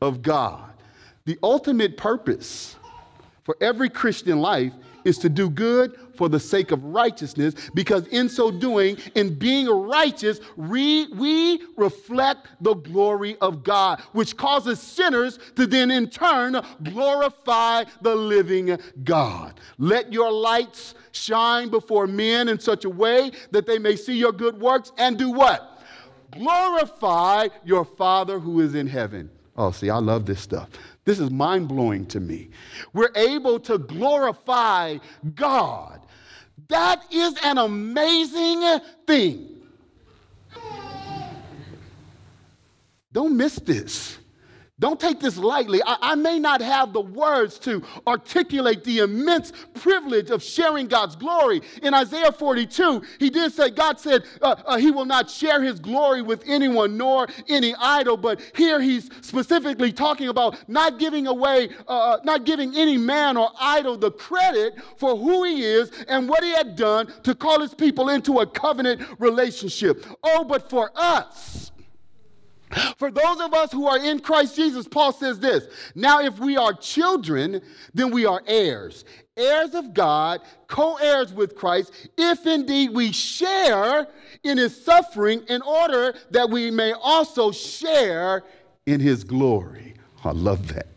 of 0.00 0.22
God. 0.22 0.72
The 1.26 1.38
ultimate 1.42 1.96
purpose 1.96 2.76
for 3.42 3.56
every 3.60 3.90
Christian 3.90 4.40
life 4.40 4.72
is 5.04 5.18
to 5.18 5.28
do 5.28 5.50
good 5.50 5.98
for 6.16 6.28
the 6.28 6.40
sake 6.40 6.70
of 6.70 6.82
righteousness, 6.84 7.54
because 7.74 8.06
in 8.08 8.28
so 8.28 8.50
doing, 8.50 8.96
in 9.14 9.34
being 9.34 9.68
righteous, 9.68 10.40
we, 10.56 11.06
we 11.08 11.62
reflect 11.76 12.48
the 12.60 12.74
glory 12.74 13.36
of 13.40 13.62
God, 13.62 14.00
which 14.12 14.36
causes 14.36 14.80
sinners 14.80 15.38
to 15.56 15.66
then 15.66 15.90
in 15.90 16.08
turn 16.08 16.60
glorify 16.82 17.84
the 18.02 18.14
living 18.14 18.78
God. 19.02 19.60
Let 19.78 20.12
your 20.12 20.32
lights 20.32 20.94
shine 21.12 21.68
before 21.68 22.06
men 22.06 22.48
in 22.48 22.58
such 22.58 22.84
a 22.84 22.90
way 22.90 23.30
that 23.50 23.66
they 23.66 23.78
may 23.78 23.96
see 23.96 24.16
your 24.16 24.32
good 24.32 24.60
works 24.60 24.92
and 24.98 25.18
do 25.18 25.30
what? 25.30 25.82
Glorify 26.32 27.48
your 27.64 27.84
Father 27.84 28.38
who 28.38 28.60
is 28.60 28.74
in 28.74 28.86
heaven. 28.86 29.30
Oh, 29.56 29.70
see, 29.70 29.88
I 29.88 29.98
love 29.98 30.26
this 30.26 30.40
stuff. 30.40 30.68
This 31.04 31.20
is 31.20 31.30
mind 31.30 31.68
blowing 31.68 32.06
to 32.06 32.18
me. 32.18 32.48
We're 32.92 33.12
able 33.14 33.60
to 33.60 33.78
glorify 33.78 34.98
God. 35.34 36.00
That 36.68 37.04
is 37.10 37.34
an 37.42 37.58
amazing 37.58 38.80
thing. 39.06 39.62
Don't 43.12 43.36
miss 43.36 43.56
this. 43.56 44.18
Don't 44.80 44.98
take 44.98 45.20
this 45.20 45.36
lightly. 45.36 45.80
I, 45.86 45.96
I, 46.00 46.14
may 46.16 46.40
not 46.40 46.60
have 46.60 46.92
the 46.92 47.00
words 47.00 47.60
to 47.60 47.80
articulate 48.08 48.82
the 48.82 48.98
immense 48.98 49.52
privilege 49.72 50.30
of 50.30 50.42
sharing 50.42 50.88
God's 50.88 51.14
glory. 51.14 51.62
In 51.84 51.94
Isaiah 51.94 52.32
42, 52.32 53.00
he 53.20 53.30
did 53.30 53.52
say, 53.52 53.70
God 53.70 54.00
said 54.00 54.24
uh, 54.42 54.56
uh, 54.66 54.76
he 54.76 54.90
will 54.90 55.04
not 55.04 55.30
share 55.30 55.62
his 55.62 55.78
glory 55.78 56.22
with 56.22 56.42
anyone 56.48 56.96
nor 56.96 57.28
any 57.48 57.72
idol. 57.76 58.16
But 58.16 58.40
here 58.56 58.80
he's 58.80 59.08
specifically 59.20 59.92
talking 59.92 60.26
about 60.26 60.68
not 60.68 60.98
giving 60.98 61.28
away, 61.28 61.68
uh, 61.86 62.14
uh, 62.14 62.18
not 62.24 62.44
giving 62.44 62.76
any 62.76 62.98
man 62.98 63.36
or 63.36 63.50
idol 63.60 63.96
the 63.96 64.10
credit 64.10 64.74
for 64.96 65.16
who 65.16 65.44
he 65.44 65.62
is 65.62 65.92
and 66.08 66.28
what 66.28 66.42
he 66.42 66.50
had 66.50 66.74
done 66.74 67.12
to 67.22 67.36
call 67.36 67.60
his 67.60 67.74
people 67.74 68.08
into 68.08 68.40
a 68.40 68.46
covenant 68.46 69.02
relationship. 69.20 70.04
Oh, 70.24 70.42
but 70.42 70.68
for 70.68 70.90
us, 70.96 71.70
for 72.98 73.10
those 73.10 73.40
of 73.40 73.54
us 73.54 73.72
who 73.72 73.86
are 73.86 73.98
in 73.98 74.20
Christ 74.20 74.56
Jesus, 74.56 74.88
Paul 74.88 75.12
says 75.12 75.38
this 75.38 75.66
Now, 75.94 76.20
if 76.20 76.38
we 76.38 76.56
are 76.56 76.72
children, 76.72 77.60
then 77.92 78.10
we 78.10 78.26
are 78.26 78.42
heirs, 78.46 79.04
heirs 79.36 79.74
of 79.74 79.94
God, 79.94 80.40
co 80.68 80.96
heirs 80.96 81.32
with 81.32 81.56
Christ, 81.56 81.92
if 82.16 82.46
indeed 82.46 82.90
we 82.90 83.12
share 83.12 84.06
in 84.42 84.58
his 84.58 84.84
suffering, 84.84 85.42
in 85.48 85.62
order 85.62 86.14
that 86.30 86.50
we 86.50 86.70
may 86.70 86.92
also 86.92 87.50
share 87.52 88.44
in 88.86 89.00
his 89.00 89.24
glory. 89.24 89.94
I 90.24 90.30
love 90.30 90.68
that. 90.74 90.93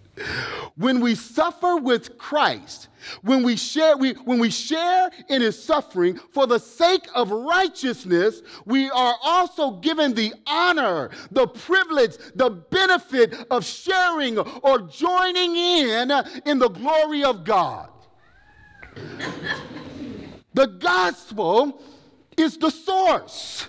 When 0.76 1.00
we 1.00 1.16
suffer 1.16 1.78
with 1.78 2.18
Christ, 2.18 2.88
when 3.22 3.44
we 3.44 3.56
share, 3.56 3.98
we, 3.98 4.14
when 4.14 4.40
we 4.40 4.50
share 4.50 5.10
in 5.30 5.42
his 5.42 5.62
suffering 5.62 6.20
for 6.32 6.48
the 6.48 6.60
sake 6.60 7.08
of 7.14 7.32
righteousness, 7.32 8.42
we 8.66 8.90
are 8.90 9.16
also 9.24 9.72
given 9.80 10.14
the 10.14 10.34
honor, 10.46 11.12
the 11.32 11.48
privilege, 11.48 12.18
the 12.36 12.50
benefit 12.50 13.34
of 13.52 13.66
sharing 13.66 14.38
or 14.40 14.80
joining 14.82 15.56
in 15.56 16.12
in 16.46 16.60
the 16.60 16.70
glory 16.70 17.24
of 17.24 17.44
God. 17.44 17.90
the 20.54 20.68
gospel 20.68 21.82
is 22.36 22.58
the 22.58 22.70
source. 22.70 23.68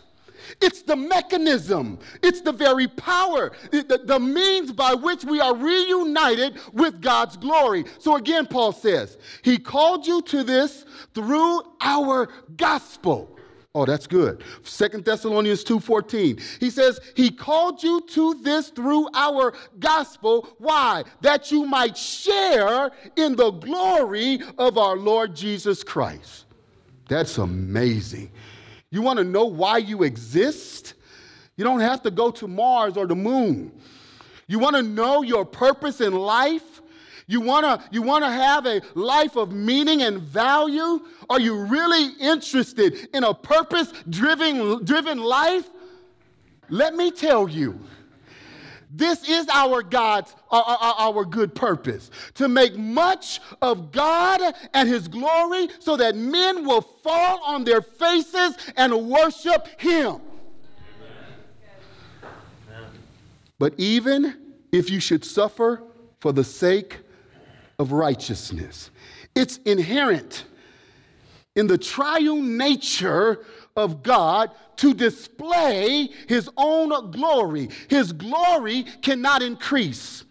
It's 0.60 0.82
the 0.82 0.96
mechanism, 0.96 1.98
it's 2.22 2.40
the 2.40 2.52
very 2.52 2.88
power, 2.88 3.52
the, 3.70 4.00
the, 4.04 4.18
means 4.18 4.72
by 4.72 4.94
which 4.94 5.24
we 5.24 5.40
are 5.40 5.54
reunited 5.54 6.58
with 6.72 7.00
God's 7.00 7.36
glory. 7.36 7.84
So 7.98 8.16
again, 8.16 8.46
Paul 8.46 8.72
says, 8.72 9.18
He 9.42 9.58
called 9.58 10.06
you 10.06 10.22
to 10.22 10.42
this 10.42 10.84
through 11.14 11.62
our 11.80 12.28
gospel. 12.56 13.38
Oh, 13.74 13.84
that's 13.84 14.06
good. 14.06 14.42
Second 14.64 15.04
Thessalonians 15.04 15.62
2:14. 15.62 16.40
He 16.58 16.70
says, 16.70 17.00
He 17.14 17.30
called 17.30 17.82
you 17.82 18.00
to 18.08 18.34
this 18.42 18.70
through 18.70 19.08
our 19.14 19.54
gospel. 19.78 20.48
Why? 20.58 21.04
That 21.20 21.52
you 21.52 21.64
might 21.64 21.96
share 21.96 22.90
in 23.16 23.36
the 23.36 23.50
glory 23.50 24.40
of 24.56 24.78
our 24.78 24.96
Lord 24.96 25.36
Jesus 25.36 25.84
Christ. 25.84 26.46
That's 27.08 27.38
amazing. 27.38 28.30
You 28.90 29.02
want 29.02 29.18
to 29.18 29.24
know 29.24 29.44
why 29.44 29.78
you 29.78 30.02
exist? 30.02 30.94
You 31.56 31.64
don't 31.64 31.80
have 31.80 32.02
to 32.02 32.10
go 32.10 32.30
to 32.30 32.48
Mars 32.48 32.96
or 32.96 33.06
the 33.06 33.16
moon. 33.16 33.72
You 34.46 34.58
want 34.58 34.76
to 34.76 34.82
know 34.82 35.22
your 35.22 35.44
purpose 35.44 36.00
in 36.00 36.14
life? 36.14 36.80
You 37.26 37.42
want 37.42 37.66
to 37.66 37.88
you 37.90 38.00
want 38.00 38.24
to 38.24 38.30
have 38.30 38.64
a 38.64 38.80
life 38.94 39.36
of 39.36 39.52
meaning 39.52 40.02
and 40.02 40.18
value? 40.18 41.00
Are 41.28 41.38
you 41.38 41.64
really 41.64 42.14
interested 42.18 43.08
in 43.12 43.22
a 43.24 43.34
purpose 43.34 43.92
driven 44.08 44.82
driven 44.84 45.18
life? 45.18 45.68
Let 46.70 46.94
me 46.94 47.10
tell 47.10 47.46
you. 47.46 47.78
This 48.90 49.28
is 49.28 49.46
our 49.52 49.82
God's, 49.82 50.34
our, 50.50 50.62
our, 50.64 51.24
good 51.24 51.54
purpose 51.54 52.10
to 52.34 52.48
make 52.48 52.76
much 52.76 53.40
of 53.60 53.92
God 53.92 54.40
and 54.72 54.88
His 54.88 55.08
glory 55.08 55.68
so 55.78 55.96
that 55.96 56.16
men 56.16 56.66
will 56.66 56.80
fall 56.80 57.42
on 57.44 57.64
their 57.64 57.82
faces 57.82 58.56
and 58.76 59.08
worship 59.08 59.68
Him. 59.78 60.20
But 63.58 63.74
even 63.76 64.54
if 64.72 64.90
you 64.90 65.00
should 65.00 65.24
suffer 65.24 65.82
for 66.20 66.32
the 66.32 66.44
sake 66.44 66.98
of 67.78 67.92
righteousness. 67.92 68.90
It's 69.34 69.58
inherent 69.58 70.44
in 71.54 71.66
the 71.66 71.78
triune 71.78 72.56
nature 72.56 73.44
of 73.78 74.02
God 74.02 74.50
to 74.76 74.94
display 74.94 76.08
his 76.26 76.50
own 76.56 77.10
glory. 77.10 77.68
His 77.88 78.12
glory 78.12 78.84
cannot 79.02 79.42
increase. 79.42 80.24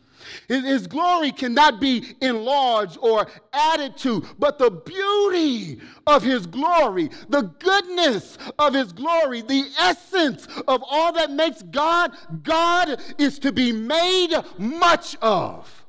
His 0.47 0.87
glory 0.87 1.31
cannot 1.31 1.81
be 1.81 2.15
enlarged 2.21 2.97
or 3.01 3.27
added 3.51 3.97
to, 3.97 4.23
but 4.39 4.57
the 4.57 4.71
beauty 4.71 5.81
of 6.05 6.23
His 6.23 6.47
glory, 6.47 7.09
the 7.29 7.41
goodness 7.41 8.37
of 8.57 8.73
His 8.73 8.93
glory, 8.93 9.41
the 9.41 9.65
essence 9.79 10.47
of 10.67 10.83
all 10.89 11.11
that 11.13 11.31
makes 11.31 11.63
God 11.63 12.13
God 12.43 13.01
is 13.17 13.39
to 13.39 13.51
be 13.51 13.71
made 13.71 14.33
much 14.57 15.17
of. 15.21 15.85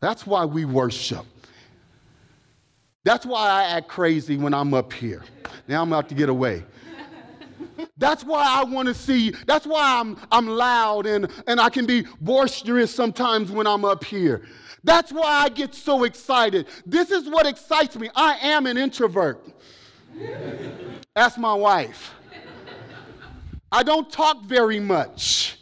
That's 0.00 0.26
why 0.26 0.44
we 0.44 0.64
worship. 0.64 1.24
That's 3.08 3.24
why 3.24 3.48
I 3.48 3.64
act 3.64 3.88
crazy 3.88 4.36
when 4.36 4.52
I'm 4.52 4.74
up 4.74 4.92
here. 4.92 5.22
Now 5.66 5.80
I'm 5.80 5.90
about 5.90 6.10
to 6.10 6.14
get 6.14 6.28
away. 6.28 6.62
That's 7.96 8.22
why 8.22 8.44
I 8.46 8.64
want 8.64 8.86
to 8.86 8.92
see, 8.92 9.30
that's 9.46 9.66
why 9.66 9.98
I'm, 9.98 10.18
I'm 10.30 10.46
loud 10.46 11.06
and, 11.06 11.30
and 11.46 11.58
I 11.58 11.70
can 11.70 11.86
be 11.86 12.04
boisterous 12.20 12.94
sometimes 12.94 13.50
when 13.50 13.66
I'm 13.66 13.82
up 13.86 14.04
here. 14.04 14.42
That's 14.84 15.10
why 15.10 15.24
I 15.24 15.48
get 15.48 15.74
so 15.74 16.04
excited. 16.04 16.66
This 16.84 17.10
is 17.10 17.30
what 17.30 17.46
excites 17.46 17.96
me. 17.96 18.10
I 18.14 18.36
am 18.42 18.66
an 18.66 18.76
introvert. 18.76 19.42
Ask 21.16 21.38
my 21.38 21.54
wife. 21.54 22.12
I 23.72 23.84
don't 23.84 24.12
talk 24.12 24.44
very 24.44 24.80
much. 24.80 25.56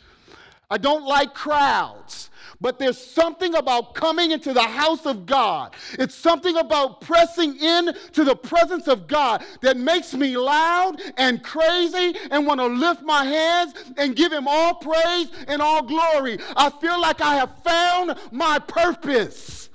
I 0.68 0.78
don't 0.78 1.04
like 1.04 1.32
crowds. 1.32 2.28
But 2.60 2.78
there's 2.78 2.98
something 2.98 3.54
about 3.54 3.94
coming 3.94 4.30
into 4.30 4.52
the 4.52 4.62
house 4.62 5.04
of 5.04 5.26
God. 5.26 5.74
It's 5.92 6.14
something 6.14 6.56
about 6.56 7.00
pressing 7.00 7.56
in 7.56 7.94
to 8.12 8.24
the 8.24 8.34
presence 8.34 8.88
of 8.88 9.06
God 9.06 9.44
that 9.60 9.76
makes 9.76 10.14
me 10.14 10.36
loud 10.36 11.00
and 11.18 11.42
crazy 11.42 12.16
and 12.30 12.46
want 12.46 12.60
to 12.60 12.66
lift 12.66 13.02
my 13.02 13.24
hands 13.24 13.74
and 13.96 14.16
give 14.16 14.32
him 14.32 14.48
all 14.48 14.74
praise 14.74 15.28
and 15.48 15.60
all 15.60 15.82
glory. 15.82 16.38
I 16.56 16.70
feel 16.70 17.00
like 17.00 17.20
I 17.20 17.34
have 17.34 17.62
found 17.62 18.18
my 18.32 18.58
purpose. 18.58 19.68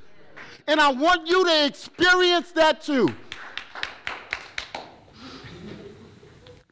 And 0.67 0.80
I 0.80 0.91
want 0.91 1.28
you 1.28 1.46
to 1.46 1.65
experience 1.65 2.52
that 2.54 2.82
too. 2.82 3.10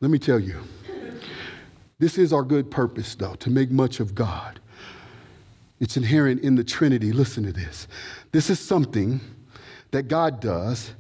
Let 0.02 0.10
me 0.10 0.18
tell 0.18 0.40
you, 0.40 0.62
this 2.00 2.18
is 2.18 2.32
our 2.32 2.44
good 2.44 2.72
purpose, 2.72 3.16
though, 3.16 3.36
to 3.36 3.50
make 3.50 3.70
much 3.70 4.00
of 4.00 4.16
God. 4.16 4.59
It's 5.80 5.98
inherent 5.98 6.42
in 6.42 6.56
the 6.56 6.64
Trinity. 6.64 7.12
Listen 7.12 7.44
to 7.46 7.54
this. 7.54 7.88
This 8.32 8.50
is 8.50 8.60
something 8.60 9.22
that 9.92 10.08
God 10.08 10.40
does 10.40 10.94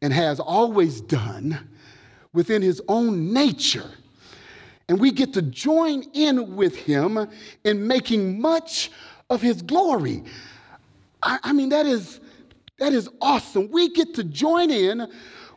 and 0.00 0.12
has 0.12 0.40
always 0.40 1.00
done 1.00 1.68
within 2.32 2.62
his 2.62 2.80
own 2.88 3.32
nature. 3.32 3.90
And 4.88 4.98
we 4.98 5.12
get 5.12 5.32
to 5.34 5.42
join 5.42 6.02
in 6.12 6.56
with 6.56 6.76
him 6.76 7.28
in 7.64 7.86
making 7.86 8.40
much 8.40 8.90
of 9.30 9.40
his 9.40 9.62
glory. 9.62 10.24
I, 11.22 11.38
I 11.42 11.52
mean, 11.52 11.68
that 11.68 11.86
is, 11.86 12.20
that 12.78 12.92
is 12.92 13.08
awesome. 13.20 13.70
We 13.70 13.90
get 13.90 14.14
to 14.14 14.24
join 14.24 14.70
in 14.70 15.06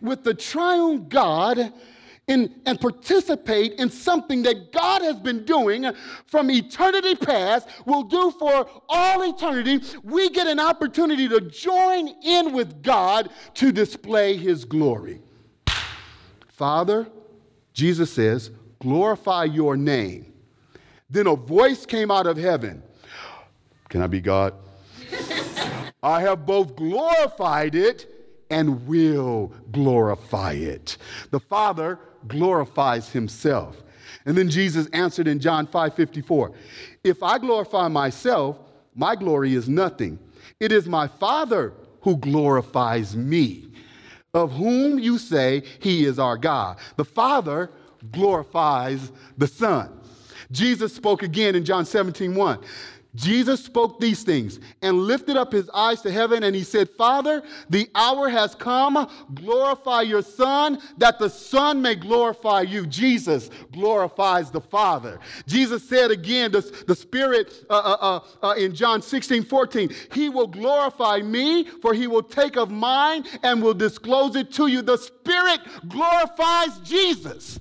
with 0.02 0.24
the 0.24 0.34
triune 0.34 1.08
God 1.10 1.74
in, 2.28 2.62
and 2.66 2.80
participate 2.80 3.74
in 3.74 3.90
something 3.90 4.44
that 4.44 4.72
God 4.72 5.02
has 5.02 5.18
been 5.18 5.46
doing 5.46 5.92
from 6.26 6.50
eternity 6.50 7.16
past, 7.16 7.68
will 7.86 8.04
do 8.04 8.32
for 8.32 8.68
all 8.90 9.22
eternity, 9.30 9.82
we 10.04 10.30
get 10.30 10.48
an 10.48 10.60
opportunity 10.60 11.28
to 11.28 11.42
join 11.42 12.08
in 12.24 12.54
with 12.54 12.82
God 12.82 13.30
to 13.56 13.72
display 13.72 14.38
his 14.38 14.66
glory. 14.66 15.22
Father, 16.48 17.08
Jesus 17.74 18.12
says, 18.12 18.52
glorify 18.80 19.44
your 19.44 19.76
name. 19.78 20.34
Then 21.10 21.28
a 21.28 21.36
voice 21.36 21.86
came 21.86 22.10
out 22.10 22.26
of 22.26 22.38
heaven. 22.38 22.82
Can 23.90 24.02
I 24.02 24.08
be 24.08 24.22
God? 24.22 24.54
I 26.04 26.22
have 26.22 26.46
both 26.46 26.76
glorified 26.76 27.76
it 27.76 28.12
and 28.50 28.88
will 28.88 29.52
glorify 29.72 30.54
it. 30.54 30.98
The 31.32 31.40
Father 31.40 32.00
glorifies 32.28 33.10
himself. 33.10 33.82
And 34.26 34.38
then 34.38 34.50
Jesus 34.50 34.88
answered 34.88 35.28
in 35.28 35.40
John 35.40 35.68
5 35.68 35.94
54, 35.94 36.52
If 37.04 37.22
I 37.22 37.38
glorify 37.38 37.88
myself, 37.88 38.58
my 38.96 39.16
glory 39.16 39.54
is 39.54 39.70
nothing. 39.70 40.18
It 40.60 40.72
is 40.72 40.88
my 40.88 41.08
Father 41.08 41.74
who 42.02 42.18
glorifies 42.18 43.16
me, 43.16 43.68
of 44.34 44.52
whom 44.52 45.00
you 45.00 45.18
say 45.18 45.64
he 45.80 46.06
is 46.06 46.18
our 46.18 46.38
God. 46.38 46.78
The 46.96 47.06
Father 47.06 47.70
glorifies 48.12 49.12
the 49.38 49.48
Son. 49.48 49.92
Jesus 50.52 50.94
spoke 50.94 51.24
again 51.24 51.56
in 51.56 51.66
John 51.66 51.86
17 51.86 52.36
1. 52.36 52.60
Jesus 53.16 53.64
spoke 53.64 54.00
these 54.00 54.24
things 54.24 54.60
and 54.82 55.00
lifted 55.00 55.38
up 55.38 55.52
his 55.52 55.70
eyes 55.70 56.02
to 56.02 56.12
heaven 56.12 56.44
and 56.44 56.56
he 56.56 56.64
said, 56.64 56.90
Father, 56.90 57.42
the 57.70 57.90
hour 57.96 58.30
has 58.30 58.54
come. 58.56 59.10
Glorify 59.34 60.02
your 60.02 60.22
Son, 60.22 60.80
that 60.98 61.18
the 61.18 61.30
Son 61.30 61.82
may 61.82 61.96
glorify 61.96 62.62
you. 62.62 62.86
Jesus 62.86 63.50
glorifies 63.72 64.52
the 64.52 64.62
Father. 64.62 65.20
Jesus 65.48 65.88
said 65.88 66.12
again, 66.12 66.52
the, 66.52 66.62
the 66.88 66.96
Spirit 66.96 67.66
uh, 67.70 67.74
uh, 67.74 68.20
uh, 68.42 68.48
uh 68.48 68.54
in 68.56 68.76
John 68.76 69.02
16 69.02 69.46
14, 69.46 69.90
He 70.12 70.30
will 70.30 70.48
glorify 70.48 71.20
me, 71.20 71.64
for 71.82 71.94
He 71.94 72.08
will 72.08 72.24
take 72.24 72.58
of 72.58 72.70
mine 72.70 73.26
and 73.44 73.62
will 73.64 73.74
disclose 73.74 74.36
it 74.36 74.52
to 74.54 74.68
you. 74.68 74.82
The 74.82 74.98
Spirit 74.98 75.62
glorifies 75.88 76.80
Jesus. 76.80 77.60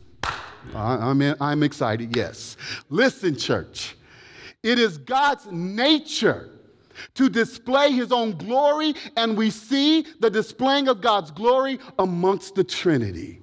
I'm, 0.75 1.21
I'm 1.41 1.63
excited, 1.63 2.17
yes. 2.17 2.57
Listen, 2.91 3.37
church. 3.37 3.97
It 4.65 4.79
is 4.79 4.97
God's 4.97 5.47
nature 5.53 6.49
to 7.15 7.29
display 7.29 7.93
his 7.93 8.11
own 8.11 8.33
glory, 8.39 8.95
and 9.17 9.37
we 9.37 9.51
see 9.51 10.07
the 10.21 10.31
displaying 10.31 10.89
of 10.89 11.03
God's 11.03 11.31
glory 11.31 11.79
amongst 11.99 12.55
the 12.55 12.65
Trinity. 12.65 13.43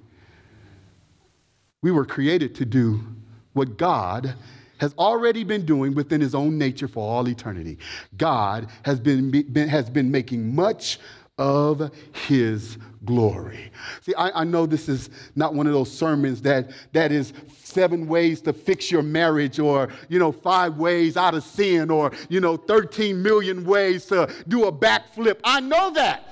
We 1.80 1.92
were 1.92 2.04
created 2.04 2.56
to 2.56 2.64
do 2.64 3.04
what 3.52 3.76
God 3.76 4.34
has 4.78 4.94
already 4.98 5.44
been 5.44 5.64
doing 5.64 5.94
within 5.94 6.20
his 6.20 6.34
own 6.34 6.58
nature 6.58 6.88
for 6.88 7.08
all 7.08 7.28
eternity. 7.28 7.78
God 8.16 8.68
has 8.84 8.98
been, 8.98 9.30
been 9.30 9.68
has 9.68 9.88
been 9.88 10.10
making 10.10 10.52
much 10.52 10.98
of 11.42 11.90
his 12.12 12.78
glory. 13.04 13.72
See, 14.02 14.14
I, 14.14 14.42
I, 14.42 14.44
know 14.44 14.64
this 14.64 14.88
is 14.88 15.10
not 15.34 15.54
one 15.54 15.66
of 15.66 15.72
those 15.72 15.90
sermons 15.90 16.40
that, 16.42 16.70
that 16.92 17.10
is 17.10 17.32
seven 17.52 18.06
ways 18.06 18.40
to 18.42 18.52
fix 18.52 18.92
your 18.92 19.02
marriage 19.02 19.58
or, 19.58 19.88
you 20.08 20.20
know, 20.20 20.30
five 20.30 20.76
ways 20.76 21.16
out 21.16 21.34
of 21.34 21.42
sin 21.42 21.90
or, 21.90 22.12
you 22.28 22.40
know, 22.40 22.56
13 22.56 23.20
million 23.20 23.64
ways 23.64 24.06
to 24.06 24.32
do 24.46 24.66
a 24.66 24.72
backflip. 24.72 25.40
I 25.42 25.58
know 25.58 25.90
that. 25.94 26.28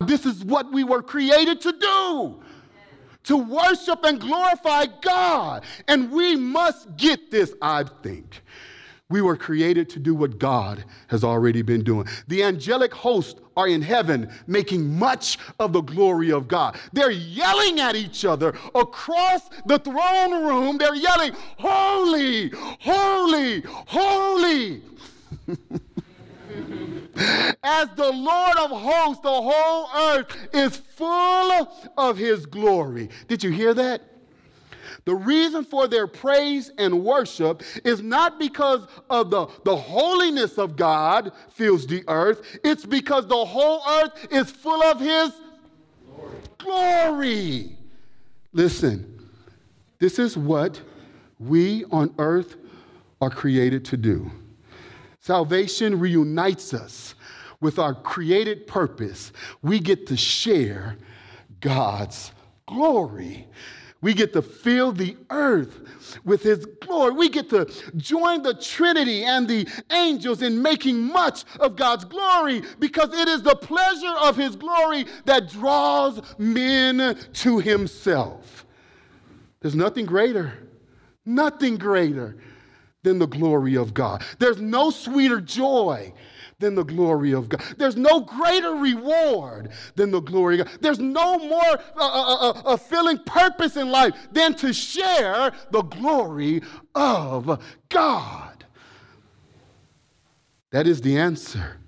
This 0.00 0.26
is 0.26 0.44
what 0.44 0.72
we 0.72 0.82
were 0.82 1.02
created 1.02 1.60
to 1.60 1.72
do 1.72 2.42
to 3.22 3.36
worship 3.36 4.02
and 4.02 4.20
glorify 4.20 4.86
God. 5.02 5.62
And 5.86 6.10
we 6.10 6.34
must 6.34 6.96
get 6.96 7.30
this, 7.30 7.54
I 7.62 7.84
think. 8.02 8.42
We 9.10 9.20
were 9.20 9.36
created 9.36 9.90
to 9.90 9.98
do 9.98 10.14
what 10.14 10.38
God 10.38 10.84
has 11.08 11.24
already 11.24 11.62
been 11.62 11.82
doing. 11.82 12.06
The 12.28 12.44
angelic 12.44 12.94
hosts 12.94 13.40
are 13.56 13.66
in 13.68 13.82
heaven 13.82 14.30
making 14.46 14.98
much 14.98 15.36
of 15.58 15.72
the 15.72 15.82
glory 15.82 16.30
of 16.32 16.48
God. 16.48 16.78
They're 16.92 17.10
yelling 17.10 17.80
at 17.80 17.96
each 17.96 18.24
other 18.24 18.54
across 18.74 19.50
the 19.66 19.78
throne 19.80 20.46
room. 20.46 20.78
They're 20.78 20.94
yelling, 20.94 21.32
Holy, 21.58 22.50
holy, 22.50 23.62
holy. 23.66 24.82
As 27.62 27.88
the 27.96 28.10
Lord 28.10 28.56
of 28.58 28.70
hosts, 28.70 29.22
the 29.22 29.28
whole 29.28 29.88
earth 30.14 30.48
is 30.54 30.76
full 30.76 31.68
of 31.98 32.16
his 32.16 32.46
glory. 32.46 33.10
Did 33.28 33.42
you 33.42 33.50
hear 33.50 33.74
that? 33.74 34.09
The 35.04 35.14
reason 35.14 35.64
for 35.64 35.88
their 35.88 36.06
praise 36.06 36.70
and 36.78 37.04
worship 37.04 37.62
is 37.84 38.02
not 38.02 38.38
because 38.38 38.86
of 39.08 39.30
the, 39.30 39.46
the 39.64 39.76
holiness 39.76 40.58
of 40.58 40.76
God 40.76 41.32
fills 41.50 41.86
the 41.86 42.04
earth, 42.08 42.58
it's 42.62 42.84
because 42.84 43.26
the 43.26 43.44
whole 43.44 43.82
earth 43.88 44.28
is 44.30 44.50
full 44.50 44.82
of 44.82 45.00
His 45.00 45.32
glory. 46.06 46.38
glory. 46.58 47.78
Listen, 48.52 49.20
this 49.98 50.18
is 50.18 50.36
what 50.36 50.80
we 51.38 51.84
on 51.86 52.14
earth 52.18 52.56
are 53.20 53.30
created 53.30 53.84
to 53.86 53.96
do. 53.96 54.30
Salvation 55.20 55.98
reunites 55.98 56.72
us 56.74 57.14
with 57.60 57.78
our 57.78 57.94
created 57.94 58.66
purpose. 58.66 59.32
We 59.62 59.78
get 59.78 60.06
to 60.08 60.16
share 60.16 60.96
God's 61.60 62.32
glory. 62.66 63.46
We 64.02 64.14
get 64.14 64.32
to 64.32 64.42
fill 64.42 64.92
the 64.92 65.16
earth 65.28 65.80
with 66.24 66.42
His 66.42 66.64
glory. 66.80 67.12
We 67.12 67.28
get 67.28 67.50
to 67.50 67.70
join 67.96 68.42
the 68.42 68.54
Trinity 68.54 69.24
and 69.24 69.46
the 69.46 69.68
angels 69.92 70.40
in 70.40 70.62
making 70.62 71.00
much 71.02 71.44
of 71.58 71.76
God's 71.76 72.06
glory 72.06 72.62
because 72.78 73.12
it 73.12 73.28
is 73.28 73.42
the 73.42 73.56
pleasure 73.56 74.14
of 74.22 74.36
His 74.36 74.56
glory 74.56 75.04
that 75.26 75.50
draws 75.50 76.20
men 76.38 77.18
to 77.34 77.58
Himself. 77.58 78.64
There's 79.60 79.74
nothing 79.74 80.06
greater, 80.06 80.54
nothing 81.26 81.76
greater 81.76 82.36
than 83.02 83.18
the 83.18 83.26
glory 83.26 83.76
of 83.76 83.92
God. 83.92 84.24
There's 84.38 84.60
no 84.60 84.90
sweeter 84.90 85.40
joy 85.40 86.12
than 86.60 86.74
the 86.74 86.84
glory 86.84 87.32
of 87.32 87.48
God. 87.48 87.62
There's 87.76 87.96
no 87.96 88.20
greater 88.20 88.74
reward 88.74 89.70
than 89.96 90.10
the 90.10 90.20
glory 90.20 90.60
of 90.60 90.66
God. 90.66 90.78
There's 90.80 91.00
no 91.00 91.38
more 91.38 91.80
uh, 91.96 91.98
uh, 91.98 92.52
uh, 92.64 92.76
uh, 92.76 93.16
purpose 93.26 93.76
in 93.76 93.90
life 93.90 94.14
than 94.30 94.54
to 94.56 94.72
share 94.72 95.52
the 95.70 95.82
glory 95.82 96.62
of 96.94 97.60
God. 97.88 98.64
That 100.70 100.86
is 100.86 101.00
the 101.00 101.18
answer 101.18 101.78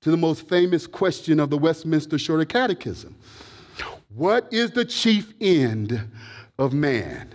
to 0.00 0.10
the 0.10 0.16
most 0.16 0.48
famous 0.48 0.86
question 0.86 1.38
of 1.38 1.50
the 1.50 1.58
Westminster 1.58 2.18
Shorter 2.18 2.44
Catechism 2.44 3.14
What 4.08 4.52
is 4.52 4.72
the 4.72 4.84
chief 4.84 5.34
end 5.40 6.08
of 6.58 6.72
man? 6.72 7.32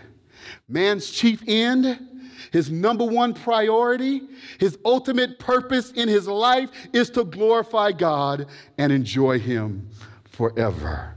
Man's 0.67 1.09
chief 1.09 1.41
end 1.47 2.16
his 2.51 2.69
number 2.69 3.05
one 3.05 3.33
priority, 3.33 4.21
his 4.59 4.77
ultimate 4.85 5.39
purpose 5.39 5.91
in 5.91 6.07
his 6.07 6.27
life 6.27 6.69
is 6.93 7.09
to 7.11 7.23
glorify 7.23 7.91
God 7.91 8.47
and 8.77 8.91
enjoy 8.91 9.39
Him 9.39 9.89
forever. 10.25 11.15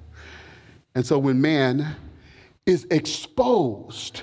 And 0.94 1.06
so 1.06 1.18
when 1.18 1.40
man 1.40 1.96
is 2.66 2.86
exposed 2.90 4.22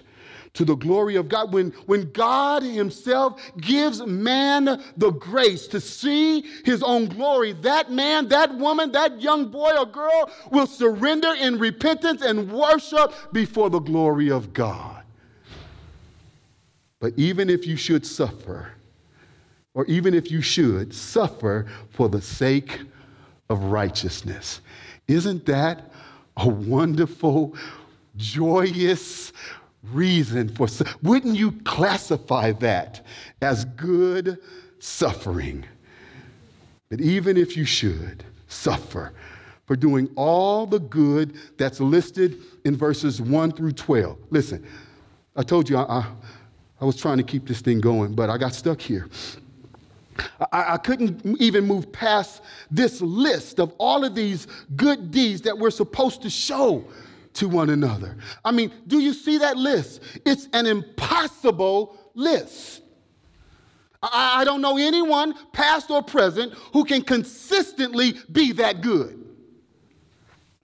to 0.53 0.65
the 0.65 0.75
glory 0.75 1.15
of 1.15 1.29
God, 1.29 1.53
when, 1.53 1.69
when 1.85 2.11
God 2.11 2.63
Himself 2.63 3.39
gives 3.57 4.05
man 4.05 4.81
the 4.97 5.11
grace 5.11 5.67
to 5.67 5.79
see 5.79 6.41
His 6.65 6.81
own 6.81 7.05
glory, 7.05 7.53
that 7.53 7.91
man, 7.91 8.27
that 8.29 8.55
woman, 8.55 8.91
that 8.93 9.21
young 9.21 9.49
boy 9.49 9.73
or 9.77 9.85
girl 9.85 10.31
will 10.51 10.67
surrender 10.67 11.33
in 11.35 11.59
repentance 11.59 12.21
and 12.21 12.51
worship 12.51 13.13
before 13.31 13.69
the 13.69 13.79
glory 13.79 14.31
of 14.31 14.53
God. 14.53 14.96
But 16.99 17.13
even 17.17 17.49
if 17.49 17.67
you 17.67 17.75
should 17.75 18.05
suffer, 18.05 18.71
or 19.73 19.85
even 19.85 20.13
if 20.13 20.31
you 20.31 20.41
should 20.41 20.93
suffer 20.93 21.67
for 21.91 22.09
the 22.09 22.21
sake 22.21 22.81
of 23.49 23.63
righteousness, 23.65 24.61
isn't 25.07 25.45
that 25.45 25.91
a 26.35 26.47
wonderful, 26.47 27.55
joyous 28.15 29.31
reason 29.91 30.49
for 30.49 30.67
wouldn't 31.03 31.37
you 31.37 31.51
classify 31.63 32.51
that 32.53 33.05
as 33.41 33.65
good 33.65 34.39
suffering? 34.79 35.63
But 36.89 37.01
even 37.01 37.37
if 37.37 37.55
you 37.55 37.65
should 37.65 38.23
suffer 38.47 39.13
for 39.65 39.75
doing 39.75 40.09
all 40.15 40.65
the 40.65 40.79
good 40.79 41.35
that's 41.57 41.79
listed 41.79 42.39
in 42.63 42.75
verses 42.75 43.21
1 43.21 43.51
through 43.51 43.73
12 43.73 44.17
listen 44.29 44.65
i 45.35 45.43
told 45.43 45.69
you 45.69 45.75
I, 45.75 45.83
I 45.83 46.11
was 46.85 46.95
trying 46.95 47.17
to 47.17 47.23
keep 47.23 47.47
this 47.47 47.61
thing 47.61 47.79
going, 47.79 48.13
but 48.13 48.29
I 48.29 48.37
got 48.37 48.53
stuck 48.53 48.79
here. 48.79 49.09
I, 50.51 50.73
I, 50.73 50.77
couldn't 50.77 51.39
even 51.39 51.65
move 51.65 51.91
past 51.91 52.41
this 52.71 53.01
list 53.01 53.59
of 53.59 53.73
all 53.77 54.03
of 54.03 54.15
these 54.15 54.47
good 54.75 55.11
deeds 55.11 55.41
that 55.41 55.57
we're 55.57 55.69
supposed 55.69 56.23
to 56.23 56.29
show 56.29 56.85
to 57.33 57.47
one 57.47 57.69
another. 57.69 58.17
I 58.43 58.51
mean, 58.51 58.71
do 58.87 58.99
you 58.99 59.13
see 59.13 59.37
that 59.39 59.57
list? 59.57 60.01
It's 60.25 60.47
an 60.53 60.65
impossible 60.65 61.95
list. 62.15 62.81
I, 64.01 64.41
I 64.41 64.43
don't 64.43 64.61
know 64.61 64.77
anyone, 64.77 65.35
past 65.51 65.91
or 65.91 66.01
present, 66.01 66.53
who 66.73 66.83
can 66.83 67.03
consistently 67.03 68.15
be 68.31 68.53
that 68.53 68.81
good. 68.81 69.23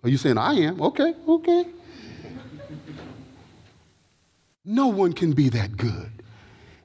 Are 0.03 0.09
you 0.09 0.17
saying 0.17 0.37
I 0.37 0.53
am? 0.55 0.81
Okay, 0.81 1.13
okay. 1.27 1.65
No 4.65 4.87
one 4.87 5.13
can 5.13 5.33
be 5.33 5.49
that 5.49 5.77
good. 5.77 6.11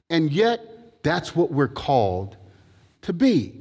And 0.09 0.31
yet, 0.31 1.01
that's 1.03 1.35
what 1.35 1.51
we're 1.51 1.67
called 1.67 2.35
to 3.03 3.13
be 3.13 3.58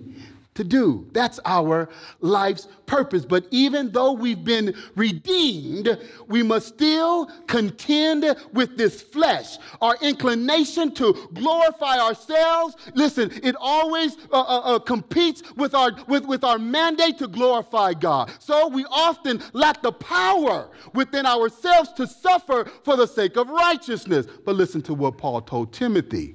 to 0.59 0.65
do. 0.65 1.07
That's 1.13 1.39
our 1.45 1.89
life's 2.21 2.67
purpose. 2.85 3.25
But 3.25 3.47
even 3.51 3.93
though 3.93 4.13
we've 4.13 4.45
been 4.45 4.75
redeemed, 4.97 5.97
we 6.27 6.43
must 6.43 6.67
still 6.67 7.27
contend 7.47 8.25
with 8.53 8.77
this 8.77 9.01
flesh. 9.01 9.57
Our 9.81 9.97
inclination 10.03 10.93
to 10.95 11.29
glorify 11.33 11.99
ourselves, 12.01 12.77
listen, 12.95 13.31
it 13.43 13.55
always 13.61 14.17
uh, 14.33 14.41
uh, 14.41 14.61
uh, 14.61 14.79
competes 14.81 15.43
with 15.55 15.75
our, 15.75 15.93
with, 16.09 16.27
with 16.27 16.43
our 16.43 16.59
mandate 16.59 17.19
to 17.19 17.29
glorify 17.29 17.95
God. 17.95 18.33
So 18.41 18.67
we 18.67 18.85
often 18.91 19.41
lack 19.53 19.81
the 19.81 19.93
power 19.93 20.71
within 20.93 21.25
ourselves 21.25 21.93
to 21.95 22.07
suffer 22.07 22.69
for 22.83 22.97
the 22.97 23.07
sake 23.07 23.37
of 23.37 23.49
righteousness. 23.49 24.27
But 24.45 24.57
listen 24.57 24.83
to 24.83 24.95
what 24.95 25.19
Paul 25.19 25.41
told 25.41 25.73
Timothy. 25.73 26.35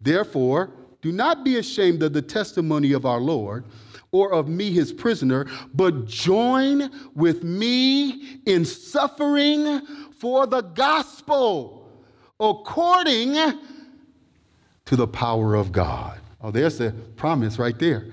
Therefore, 0.00 0.72
do 1.00 1.12
not 1.12 1.44
be 1.44 1.56
ashamed 1.56 2.02
of 2.02 2.12
the 2.12 2.22
testimony 2.22 2.92
of 2.92 3.06
our 3.06 3.20
Lord 3.20 3.64
or 4.10 4.32
of 4.32 4.48
me, 4.48 4.70
his 4.70 4.92
prisoner, 4.92 5.46
but 5.74 6.06
join 6.06 6.90
with 7.14 7.44
me 7.44 8.40
in 8.46 8.64
suffering 8.64 9.82
for 10.18 10.46
the 10.46 10.62
gospel 10.62 11.90
according 12.40 13.34
to 14.86 14.96
the 14.96 15.06
power 15.06 15.54
of 15.54 15.72
God. 15.72 16.18
Oh, 16.40 16.50
there's 16.50 16.78
the 16.78 16.92
promise 17.16 17.58
right 17.58 17.78
there. 17.78 18.06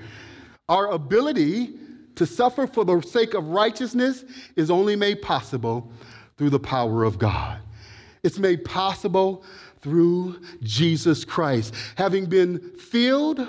Our 0.68 0.92
ability 0.92 1.76
to 2.16 2.26
suffer 2.26 2.66
for 2.66 2.84
the 2.84 3.02
sake 3.02 3.34
of 3.34 3.48
righteousness 3.48 4.26
is 4.56 4.72
only 4.72 4.96
made 4.96 5.22
possible 5.22 5.92
through 6.38 6.50
the 6.50 6.60
power 6.60 7.04
of 7.04 7.20
God. 7.20 7.60
It's 8.24 8.40
made 8.40 8.66
possible 8.66 9.44
through 9.86 10.36
Jesus 10.64 11.24
Christ. 11.24 11.76
Having 11.94 12.26
been 12.26 12.58
filled, 12.72 13.48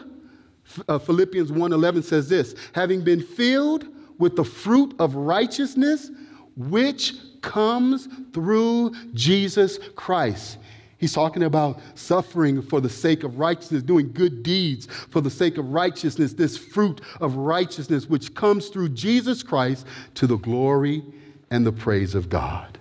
uh, 0.87 0.99
Philippians 0.99 1.51
1:11 1.51 2.03
says 2.03 2.29
this, 2.29 2.55
having 2.73 3.01
been 3.01 3.23
filled 3.23 3.87
with 4.19 4.37
the 4.37 4.45
fruit 4.45 4.95
of 4.99 5.15
righteousness 5.15 6.11
which 6.55 7.15
comes 7.41 8.07
through 8.35 8.93
Jesus 9.15 9.79
Christ. 9.95 10.59
He's 10.99 11.15
talking 11.15 11.43
about 11.43 11.81
suffering 11.95 12.61
for 12.61 12.83
the 12.83 12.91
sake 12.91 13.25
of 13.25 13.39
righteousness, 13.39 13.83
doing 13.83 14.13
good 14.13 14.43
deeds 14.43 14.89
for 15.09 15.23
the 15.23 15.31
sake 15.31 15.57
of 15.57 15.71
righteousness, 15.71 16.35
this 16.35 16.59
fruit 16.59 17.01
of 17.19 17.37
righteousness 17.37 18.11
which 18.11 18.35
comes 18.35 18.69
through 18.69 18.91
Jesus 18.91 19.43
Christ 19.43 19.87
to 20.17 20.27
the 20.27 20.37
glory 20.37 21.03
and 21.51 21.65
the 21.65 21.73
praise 21.73 22.15
of 22.15 22.29
God. 22.29 22.76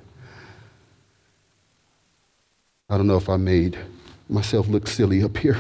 I 2.88 2.98
don't 2.98 3.08
know 3.08 3.18
if 3.18 3.30
I 3.30 3.38
made 3.38 3.80
myself 4.30 4.68
look 4.68 4.88
silly 4.88 5.24
up 5.24 5.38
here, 5.38 5.58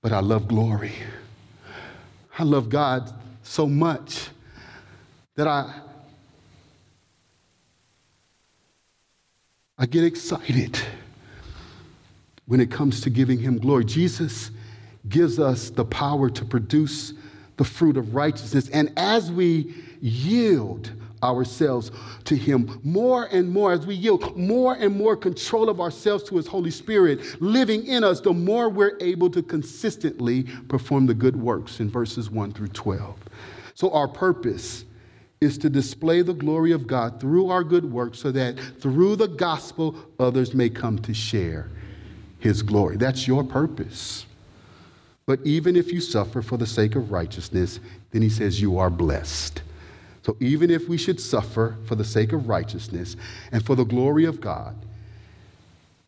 but 0.00 0.10
I 0.10 0.20
love 0.20 0.48
glory. 0.48 0.92
I 2.38 2.44
love 2.44 2.70
God 2.70 3.12
so 3.42 3.66
much 3.66 4.30
that 5.34 5.46
I, 5.46 5.70
I 9.76 9.84
get 9.84 10.02
excited 10.02 10.78
when 12.46 12.58
it 12.60 12.70
comes 12.70 13.02
to 13.02 13.10
giving 13.10 13.38
Him 13.38 13.58
glory. 13.58 13.84
Jesus 13.84 14.50
gives 15.10 15.38
us 15.38 15.68
the 15.68 15.84
power 15.84 16.30
to 16.30 16.44
produce 16.44 17.12
the 17.58 17.64
fruit 17.64 17.98
of 17.98 18.14
righteousness. 18.14 18.70
And 18.70 18.92
as 18.96 19.30
we 19.30 19.74
yield 20.00 20.90
ourselves 21.24 21.90
to 22.24 22.36
Him 22.36 22.80
more 22.84 23.24
and 23.32 23.50
more 23.50 23.72
as 23.72 23.86
we 23.86 23.94
yield 23.94 24.36
more 24.36 24.74
and 24.74 24.96
more 24.96 25.16
control 25.16 25.68
of 25.68 25.80
ourselves 25.80 26.22
to 26.24 26.36
His 26.36 26.46
Holy 26.46 26.70
Spirit 26.70 27.40
living 27.40 27.86
in 27.86 28.04
us, 28.04 28.20
the 28.20 28.32
more 28.32 28.68
we're 28.68 28.96
able 29.00 29.30
to 29.30 29.42
consistently 29.42 30.44
perform 30.68 31.06
the 31.06 31.14
good 31.14 31.36
works 31.36 31.80
in 31.80 31.90
verses 31.90 32.30
1 32.30 32.52
through 32.52 32.68
12. 32.68 33.18
So, 33.74 33.90
our 33.90 34.06
purpose 34.06 34.84
is 35.40 35.58
to 35.58 35.68
display 35.68 36.22
the 36.22 36.32
glory 36.32 36.72
of 36.72 36.86
God 36.86 37.20
through 37.20 37.50
our 37.50 37.64
good 37.64 37.90
works 37.90 38.18
so 38.18 38.30
that 38.32 38.58
through 38.80 39.16
the 39.16 39.28
gospel, 39.28 39.96
others 40.18 40.54
may 40.54 40.68
come 40.68 40.98
to 41.00 41.14
share 41.14 41.68
His 42.38 42.62
glory. 42.62 42.96
That's 42.96 43.26
your 43.26 43.44
purpose. 43.44 44.26
But 45.26 45.40
even 45.44 45.74
if 45.74 45.92
you 45.92 46.00
suffer 46.00 46.42
for 46.42 46.56
the 46.56 46.66
sake 46.66 46.96
of 46.96 47.10
righteousness, 47.10 47.80
then 48.10 48.22
He 48.22 48.30
says 48.30 48.60
you 48.60 48.78
are 48.78 48.90
blessed. 48.90 49.62
So 50.24 50.36
even 50.40 50.70
if 50.70 50.88
we 50.88 50.96
should 50.96 51.20
suffer 51.20 51.76
for 51.84 51.96
the 51.96 52.04
sake 52.04 52.32
of 52.32 52.48
righteousness 52.48 53.16
and 53.52 53.64
for 53.64 53.76
the 53.76 53.84
glory 53.84 54.24
of 54.24 54.40
God, 54.40 54.74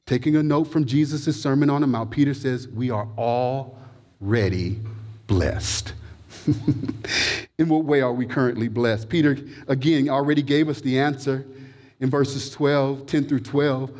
taking 0.06 0.36
a 0.36 0.42
note 0.42 0.64
from 0.64 0.86
Jesus' 0.86 1.40
Sermon 1.40 1.68
on 1.68 1.82
the 1.82 1.86
Mount, 1.86 2.10
Peter 2.10 2.32
says, 2.32 2.66
We 2.66 2.90
are 2.90 3.06
already 3.18 4.80
blessed. 5.26 5.92
In 7.58 7.68
what 7.68 7.84
way 7.84 8.00
are 8.00 8.12
we 8.12 8.24
currently 8.24 8.68
blessed? 8.68 9.10
Peter, 9.10 9.36
again, 9.68 10.08
already 10.08 10.42
gave 10.42 10.70
us 10.70 10.80
the 10.80 10.98
answer 10.98 11.44
in 12.00 12.08
verses 12.08 12.48
12, 12.50 13.06
10 13.06 13.28
through 13.28 13.40
12. 13.40 13.90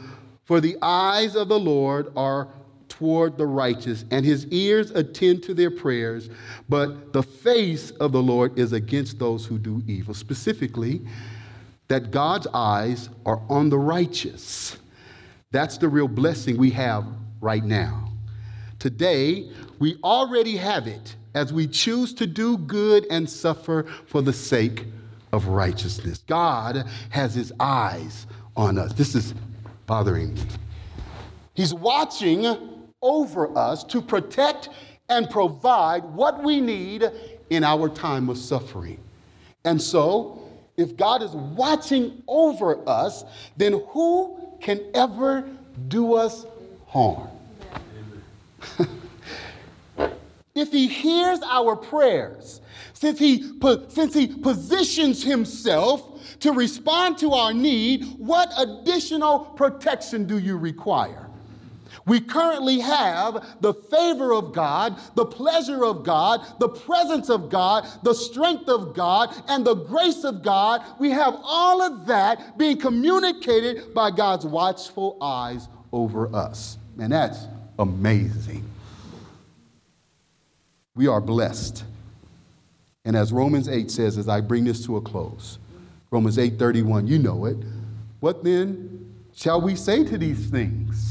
For 0.44 0.60
the 0.60 0.76
eyes 0.80 1.34
of 1.34 1.48
the 1.48 1.58
Lord 1.58 2.10
are 2.16 2.48
toward 2.98 3.36
the 3.36 3.46
righteous, 3.46 4.04
and 4.10 4.24
his 4.24 4.46
ears 4.46 4.90
attend 4.92 5.42
to 5.42 5.54
their 5.54 5.70
prayers, 5.70 6.30
but 6.68 7.12
the 7.12 7.22
face 7.22 7.90
of 7.92 8.12
the 8.12 8.22
Lord 8.22 8.58
is 8.58 8.72
against 8.72 9.18
those 9.18 9.44
who 9.44 9.58
do 9.58 9.82
evil. 9.86 10.14
Specifically, 10.14 11.02
that 11.88 12.10
God's 12.10 12.46
eyes 12.54 13.10
are 13.24 13.40
on 13.48 13.68
the 13.68 13.78
righteous. 13.78 14.78
That's 15.50 15.78
the 15.78 15.88
real 15.88 16.08
blessing 16.08 16.56
we 16.56 16.70
have 16.70 17.06
right 17.40 17.62
now. 17.64 18.10
Today, 18.78 19.50
we 19.78 19.96
already 20.02 20.56
have 20.56 20.86
it 20.86 21.16
as 21.34 21.52
we 21.52 21.66
choose 21.66 22.14
to 22.14 22.26
do 22.26 22.56
good 22.58 23.06
and 23.10 23.28
suffer 23.28 23.84
for 24.06 24.22
the 24.22 24.32
sake 24.32 24.84
of 25.32 25.48
righteousness. 25.48 26.24
God 26.26 26.84
has 27.10 27.34
his 27.34 27.52
eyes 27.60 28.26
on 28.56 28.78
us. 28.78 28.92
This 28.94 29.14
is 29.14 29.34
bothering 29.86 30.34
me. 30.34 30.40
He's 31.54 31.74
watching 31.74 32.44
over 33.02 33.56
us 33.56 33.84
to 33.84 34.00
protect 34.00 34.68
and 35.08 35.30
provide 35.30 36.04
what 36.04 36.42
we 36.42 36.60
need 36.60 37.04
in 37.50 37.62
our 37.64 37.88
time 37.88 38.28
of 38.28 38.38
suffering. 38.38 38.98
And 39.64 39.80
so, 39.80 40.42
if 40.76 40.96
God 40.96 41.22
is 41.22 41.30
watching 41.30 42.22
over 42.28 42.86
us, 42.88 43.24
then 43.56 43.80
who 43.88 44.36
can 44.60 44.80
ever 44.94 45.48
do 45.88 46.14
us 46.14 46.46
harm? 46.86 47.28
if 50.54 50.70
he 50.72 50.88
hears 50.88 51.40
our 51.42 51.76
prayers, 51.76 52.60
since 52.92 53.18
he, 53.18 53.52
since 53.88 54.14
he 54.14 54.26
positions 54.26 55.22
himself 55.22 56.38
to 56.40 56.52
respond 56.52 57.18
to 57.18 57.32
our 57.32 57.52
need, 57.52 58.04
what 58.18 58.50
additional 58.58 59.40
protection 59.40 60.26
do 60.26 60.38
you 60.38 60.56
require? 60.56 61.25
We 62.06 62.20
currently 62.20 62.78
have 62.78 63.44
the 63.60 63.74
favor 63.74 64.32
of 64.32 64.52
God, 64.52 64.98
the 65.16 65.26
pleasure 65.26 65.84
of 65.84 66.04
God, 66.04 66.46
the 66.60 66.68
presence 66.68 67.28
of 67.28 67.50
God, 67.50 67.86
the 68.04 68.14
strength 68.14 68.68
of 68.68 68.94
God, 68.94 69.34
and 69.48 69.66
the 69.66 69.74
grace 69.74 70.22
of 70.22 70.42
God. 70.42 70.82
We 71.00 71.10
have 71.10 71.36
all 71.42 71.82
of 71.82 72.06
that 72.06 72.56
being 72.56 72.78
communicated 72.78 73.92
by 73.92 74.12
God's 74.12 74.46
watchful 74.46 75.18
eyes 75.20 75.68
over 75.92 76.34
us. 76.34 76.78
And 76.98 77.12
that's 77.12 77.46
amazing. 77.78 78.64
We 80.94 81.08
are 81.08 81.20
blessed. 81.20 81.84
And 83.04 83.14
as 83.16 83.32
Romans 83.32 83.68
8 83.68 83.90
says, 83.90 84.16
as 84.16 84.28
I 84.28 84.40
bring 84.40 84.64
this 84.64 84.84
to 84.86 84.96
a 84.96 85.00
close, 85.00 85.58
Romans 86.10 86.38
8:31, 86.38 87.06
you 87.06 87.18
know 87.18 87.44
it. 87.44 87.56
What 88.20 88.42
then 88.42 89.12
shall 89.34 89.60
we 89.60 89.76
say 89.76 90.02
to 90.04 90.16
these 90.16 90.46
things? 90.46 91.05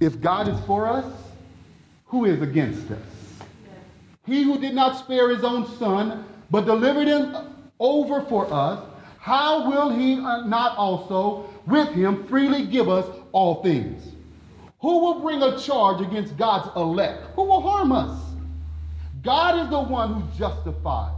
If 0.00 0.20
God 0.20 0.48
is 0.48 0.58
for 0.60 0.86
us, 0.86 1.04
who 2.06 2.24
is 2.24 2.40
against 2.40 2.90
us? 2.90 2.98
He 4.26 4.42
who 4.42 4.58
did 4.58 4.74
not 4.74 4.98
spare 4.98 5.30
his 5.30 5.44
own 5.44 5.66
son, 5.78 6.24
but 6.50 6.66
delivered 6.66 7.08
him 7.08 7.36
over 7.80 8.22
for 8.22 8.52
us, 8.52 8.84
how 9.18 9.68
will 9.68 9.90
he 9.90 10.16
not 10.16 10.76
also 10.76 11.48
with 11.66 11.88
him 11.88 12.26
freely 12.28 12.66
give 12.66 12.88
us 12.88 13.06
all 13.32 13.62
things? 13.62 14.14
Who 14.80 15.00
will 15.00 15.20
bring 15.20 15.42
a 15.42 15.58
charge 15.58 16.00
against 16.00 16.36
God's 16.36 16.70
elect? 16.76 17.24
Who 17.34 17.44
will 17.44 17.60
harm 17.60 17.92
us? 17.92 18.20
God 19.22 19.58
is 19.64 19.70
the 19.70 19.80
one 19.80 20.14
who 20.14 20.38
justifies. 20.38 21.14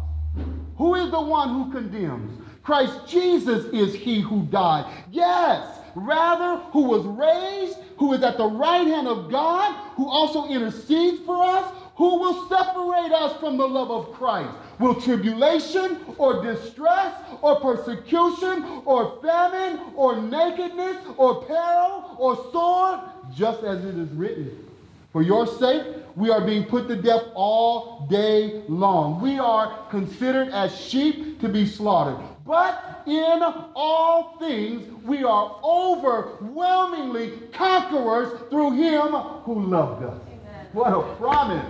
Who 0.77 0.95
is 0.95 1.11
the 1.11 1.21
one 1.21 1.51
who 1.51 1.71
condemns? 1.71 2.41
Christ 2.63 3.07
Jesus 3.07 3.67
is 3.67 3.95
he 3.95 4.21
who 4.21 4.45
died. 4.47 4.91
Yes, 5.11 5.80
rather, 5.95 6.63
who 6.71 6.83
was 6.83 7.05
raised, 7.05 7.79
who 7.99 8.13
is 8.13 8.23
at 8.23 8.37
the 8.37 8.47
right 8.47 8.87
hand 8.87 9.09
of 9.09 9.31
God, 9.31 9.75
who 9.95 10.09
also 10.09 10.49
intercedes 10.49 11.21
for 11.25 11.43
us, 11.43 11.73
who 11.97 12.19
will 12.19 12.49
separate 12.49 13.13
us 13.13 13.39
from 13.41 13.59
the 13.59 13.69
love 13.69 13.91
of 13.91 14.13
Christ? 14.15 14.51
Will 14.79 14.99
tribulation 14.99 15.99
or 16.17 16.43
distress 16.43 17.15
or 17.43 17.61
persecution 17.61 18.83
or 18.87 19.21
famine 19.21 19.81
or 19.95 20.17
nakedness 20.23 20.97
or 21.19 21.45
peril 21.45 22.17
or 22.19 22.37
sword? 22.53 23.01
Just 23.35 23.63
as 23.65 23.85
it 23.85 23.99
is 23.99 24.11
written. 24.13 24.67
For 25.13 25.23
your 25.23 25.47
sake, 25.47 25.85
we 26.17 26.31
are 26.31 26.41
being 26.41 26.65
put 26.65 26.89
to 26.89 26.97
death 26.97 27.25
all 27.35 28.07
day 28.09 28.63
long. 28.69 29.21
We 29.21 29.39
are 29.39 29.87
considered 29.91 30.49
as 30.49 30.75
sheep 30.75 31.41
to 31.41 31.49
be 31.49 31.67
slaughtered. 31.67 32.25
But 32.51 33.05
in 33.07 33.45
all 33.77 34.37
things, 34.41 34.85
we 35.05 35.23
are 35.23 35.61
overwhelmingly 35.63 37.31
conquerors 37.53 38.41
through 38.51 38.73
him 38.73 39.13
who 39.45 39.67
loved 39.67 40.03
us. 40.03 40.21
Amen. 40.27 40.67
What 40.73 40.93
a 40.93 41.15
promise. 41.15 41.65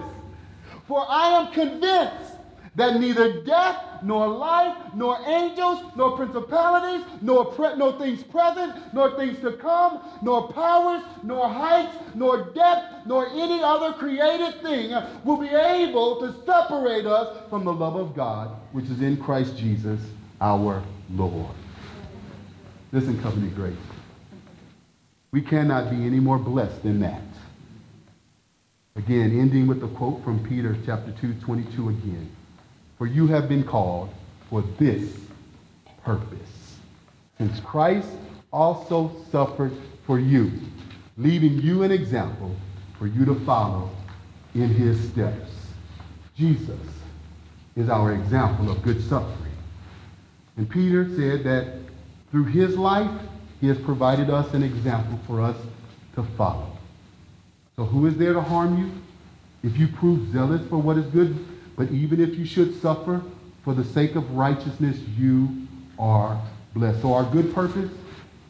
For 0.88 1.04
I 1.06 1.38
am 1.38 1.52
convinced 1.52 2.32
that 2.76 2.98
neither 2.98 3.42
death, 3.42 3.76
nor 4.02 4.26
life, 4.26 4.74
nor 4.94 5.18
angels, 5.28 5.82
nor 5.96 6.16
principalities, 6.16 7.04
nor, 7.20 7.44
pre- 7.44 7.76
nor 7.76 7.98
things 7.98 8.22
present, 8.22 8.72
nor 8.94 9.18
things 9.18 9.38
to 9.40 9.52
come, 9.58 10.00
nor 10.22 10.50
powers, 10.50 11.02
nor 11.22 11.46
heights, 11.46 11.94
nor 12.14 12.54
depth, 12.54 13.04
nor 13.04 13.28
any 13.28 13.62
other 13.62 13.92
created 13.98 14.62
thing 14.62 14.96
will 15.26 15.36
be 15.36 15.48
able 15.48 16.20
to 16.20 16.34
separate 16.46 17.04
us 17.04 17.36
from 17.50 17.66
the 17.66 17.72
love 17.72 17.96
of 17.96 18.16
God, 18.16 18.56
which 18.72 18.86
is 18.86 19.02
in 19.02 19.18
Christ 19.18 19.58
Jesus 19.58 20.00
our 20.40 20.82
Lord. 21.10 21.54
Listen, 22.92 23.20
Covenant 23.22 23.54
Grace. 23.54 23.74
We 25.32 25.42
cannot 25.42 25.90
be 25.90 25.96
any 25.96 26.18
more 26.18 26.38
blessed 26.38 26.82
than 26.82 27.00
that. 27.00 27.22
Again, 28.96 29.38
ending 29.38 29.66
with 29.66 29.82
a 29.84 29.88
quote 29.88 30.24
from 30.24 30.44
Peter 30.46 30.76
chapter 30.84 31.12
2, 31.20 31.34
22 31.34 31.90
again. 31.90 32.30
For 32.98 33.06
you 33.06 33.28
have 33.28 33.48
been 33.48 33.62
called 33.62 34.12
for 34.48 34.62
this 34.78 35.16
purpose. 36.04 36.78
Since 37.38 37.60
Christ 37.60 38.08
also 38.52 39.12
suffered 39.30 39.72
for 40.04 40.18
you, 40.18 40.50
leaving 41.16 41.60
you 41.60 41.84
an 41.84 41.92
example 41.92 42.54
for 42.98 43.06
you 43.06 43.24
to 43.24 43.34
follow 43.46 43.90
in 44.54 44.68
his 44.68 45.08
steps. 45.10 45.50
Jesus 46.36 46.80
is 47.76 47.88
our 47.88 48.12
example 48.12 48.70
of 48.70 48.82
good 48.82 49.02
suffering. 49.02 49.49
And 50.60 50.68
Peter 50.68 51.08
said 51.16 51.42
that 51.44 51.72
through 52.30 52.44
his 52.44 52.76
life, 52.76 53.10
he 53.62 53.68
has 53.68 53.78
provided 53.78 54.28
us 54.28 54.52
an 54.52 54.62
example 54.62 55.18
for 55.26 55.40
us 55.40 55.56
to 56.16 56.22
follow. 56.36 56.76
So 57.76 57.86
who 57.86 58.06
is 58.06 58.18
there 58.18 58.34
to 58.34 58.42
harm 58.42 58.76
you? 58.76 58.92
If 59.66 59.78
you 59.78 59.88
prove 59.88 60.30
zealous 60.32 60.60
for 60.68 60.76
what 60.76 60.98
is 60.98 61.06
good, 61.06 61.46
but 61.76 61.90
even 61.90 62.20
if 62.20 62.38
you 62.38 62.44
should 62.44 62.78
suffer 62.78 63.22
for 63.64 63.72
the 63.72 63.82
sake 63.82 64.16
of 64.16 64.32
righteousness, 64.32 64.98
you 65.16 65.66
are 65.98 66.38
blessed. 66.74 67.00
So 67.00 67.14
our 67.14 67.24
good 67.24 67.54
purpose 67.54 67.90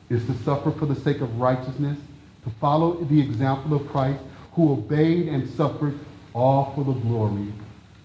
is 0.08 0.26
to 0.26 0.34
suffer 0.38 0.72
for 0.72 0.86
the 0.86 0.96
sake 0.96 1.20
of 1.20 1.38
righteousness, 1.38 1.96
to 2.42 2.50
follow 2.60 3.04
the 3.04 3.20
example 3.20 3.76
of 3.76 3.86
Christ, 3.86 4.18
who 4.54 4.72
obeyed 4.72 5.28
and 5.28 5.48
suffered 5.48 5.96
all 6.34 6.72
for 6.74 6.82
the 6.82 6.98
glory 7.02 7.52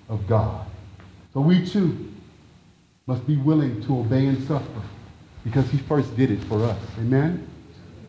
of 0.10 0.28
God. 0.28 0.64
So 1.34 1.41
we 1.41 1.66
too 1.66 2.12
must 3.08 3.26
be 3.28 3.38
willing 3.38 3.84
to 3.84 3.99
obey 3.99 4.26
and 4.26 4.47
suffer 4.47 4.82
because 5.43 5.70
he 5.70 5.78
first 5.78 6.16
did 6.18 6.32
it 6.32 6.43
for 6.45 6.64
us. 6.64 6.80
Amen? 6.97 7.47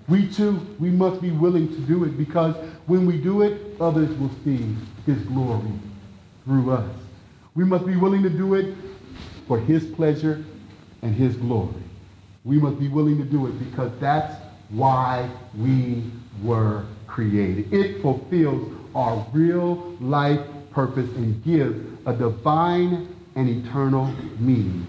We 0.08 0.26
too, 0.28 0.58
we 0.78 0.88
must 0.88 1.20
be 1.20 1.30
willing 1.32 1.68
to 1.68 1.80
do 1.80 2.04
it 2.04 2.16
because 2.16 2.56
when 2.86 3.04
we 3.04 3.18
do 3.18 3.42
it, 3.42 3.76
others 3.78 4.16
will 4.16 4.30
see 4.42 4.74
his 5.04 5.18
glory 5.24 5.70
through 6.44 6.70
us. 6.70 6.90
We 7.54 7.64
must 7.64 7.84
be 7.84 7.96
willing 7.96 8.22
to 8.22 8.30
do 8.30 8.54
it 8.54 8.74
for 9.46 9.58
his 9.58 9.84
pleasure 9.84 10.42
and 11.02 11.14
his 11.14 11.36
glory. 11.36 11.74
We 12.44 12.58
must 12.58 12.78
be 12.78 12.88
willing 12.88 13.18
to 13.18 13.24
do 13.24 13.48
it 13.48 13.58
because 13.58 13.92
that's 14.00 14.34
why 14.70 15.28
we 15.58 16.04
were 16.42 16.86
created. 17.06 17.70
It 17.70 18.00
fulfills 18.00 18.72
our 18.94 19.26
real 19.32 19.94
life 20.00 20.40
purpose 20.70 21.10
and 21.16 21.42
gives 21.44 21.78
a 22.06 22.14
divine 22.14 23.15
and 23.36 23.50
eternal 23.50 24.06
meaning 24.38 24.86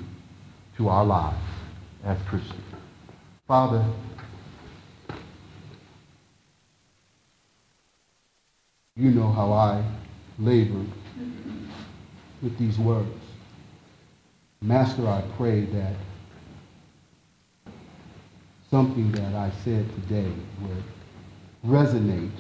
to 0.78 0.88
our 0.88 1.04
lives 1.04 1.38
as 2.06 2.18
Christians. 2.30 2.64
Father, 3.45 3.86
you 8.95 9.12
know 9.12 9.30
how 9.32 9.52
I 9.52 9.84
labored 10.39 10.88
with 12.41 12.58
these 12.58 12.80
words. 12.80 13.10
Master, 14.62 15.06
I 15.08 15.24
pray 15.36 15.62
that 15.62 15.93
something 18.72 19.12
that 19.12 19.36
I 19.36 19.52
said 19.64 19.86
today 19.95 20.32
would 20.62 20.84
resonate 21.66 22.32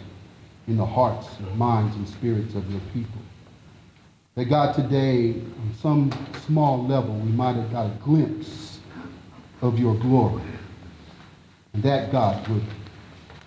in 0.67 0.77
the 0.77 0.85
hearts 0.85 1.27
minds 1.55 1.95
and 1.97 2.07
spirits 2.07 2.55
of 2.55 2.69
your 2.71 2.81
people 2.93 3.21
That 4.37 4.45
God, 4.45 4.75
today, 4.75 5.29
on 5.31 5.73
some 5.81 6.11
small 6.45 6.85
level, 6.85 7.15
we 7.15 7.31
might 7.31 7.55
have 7.55 7.71
got 7.71 7.87
a 7.87 7.93
glimpse 8.03 8.77
of 9.63 9.79
your 9.79 9.95
glory. 9.95 10.43
And 11.73 11.81
that, 11.81 12.11
God, 12.11 12.47
would 12.47 12.61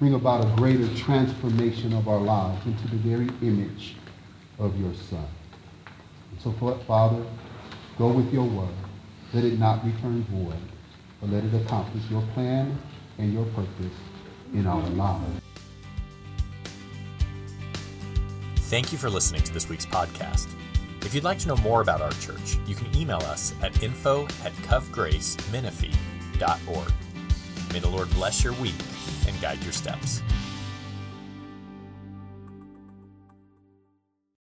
bring 0.00 0.14
about 0.14 0.44
a 0.44 0.48
greater 0.56 0.92
transformation 0.96 1.92
of 1.92 2.08
our 2.08 2.18
lives 2.18 2.66
into 2.66 2.88
the 2.88 2.96
very 2.96 3.28
image 3.40 3.94
of 4.58 4.76
your 4.80 4.92
Son. 4.94 5.28
And 6.32 6.40
so, 6.40 6.50
Father, 6.88 7.24
go 7.96 8.08
with 8.08 8.32
your 8.32 8.46
word. 8.46 8.74
Let 9.32 9.44
it 9.44 9.60
not 9.60 9.84
return 9.84 10.24
void, 10.24 10.56
but 11.20 11.30
let 11.30 11.44
it 11.44 11.54
accomplish 11.54 12.02
your 12.10 12.22
plan 12.34 12.76
and 13.18 13.32
your 13.32 13.44
purpose 13.44 13.96
in 14.54 14.66
our 14.66 14.82
lives. 14.82 15.40
Thank 18.56 18.90
you 18.90 18.98
for 18.98 19.08
listening 19.08 19.44
to 19.44 19.54
this 19.54 19.68
week's 19.68 19.86
podcast. 19.86 20.52
If 21.02 21.14
you'd 21.14 21.24
like 21.24 21.38
to 21.40 21.48
know 21.48 21.56
more 21.56 21.80
about 21.80 22.00
our 22.00 22.12
church, 22.12 22.58
you 22.66 22.74
can 22.74 22.86
email 22.96 23.18
us 23.18 23.54
at 23.62 23.82
info 23.82 24.24
at 24.44 24.52
covgracemenifee.org. 24.68 26.92
May 27.72 27.78
the 27.78 27.88
Lord 27.88 28.10
bless 28.10 28.44
your 28.44 28.52
week 28.54 28.74
and 29.26 29.40
guide 29.40 29.62
your 29.62 29.72
steps. 29.72 30.22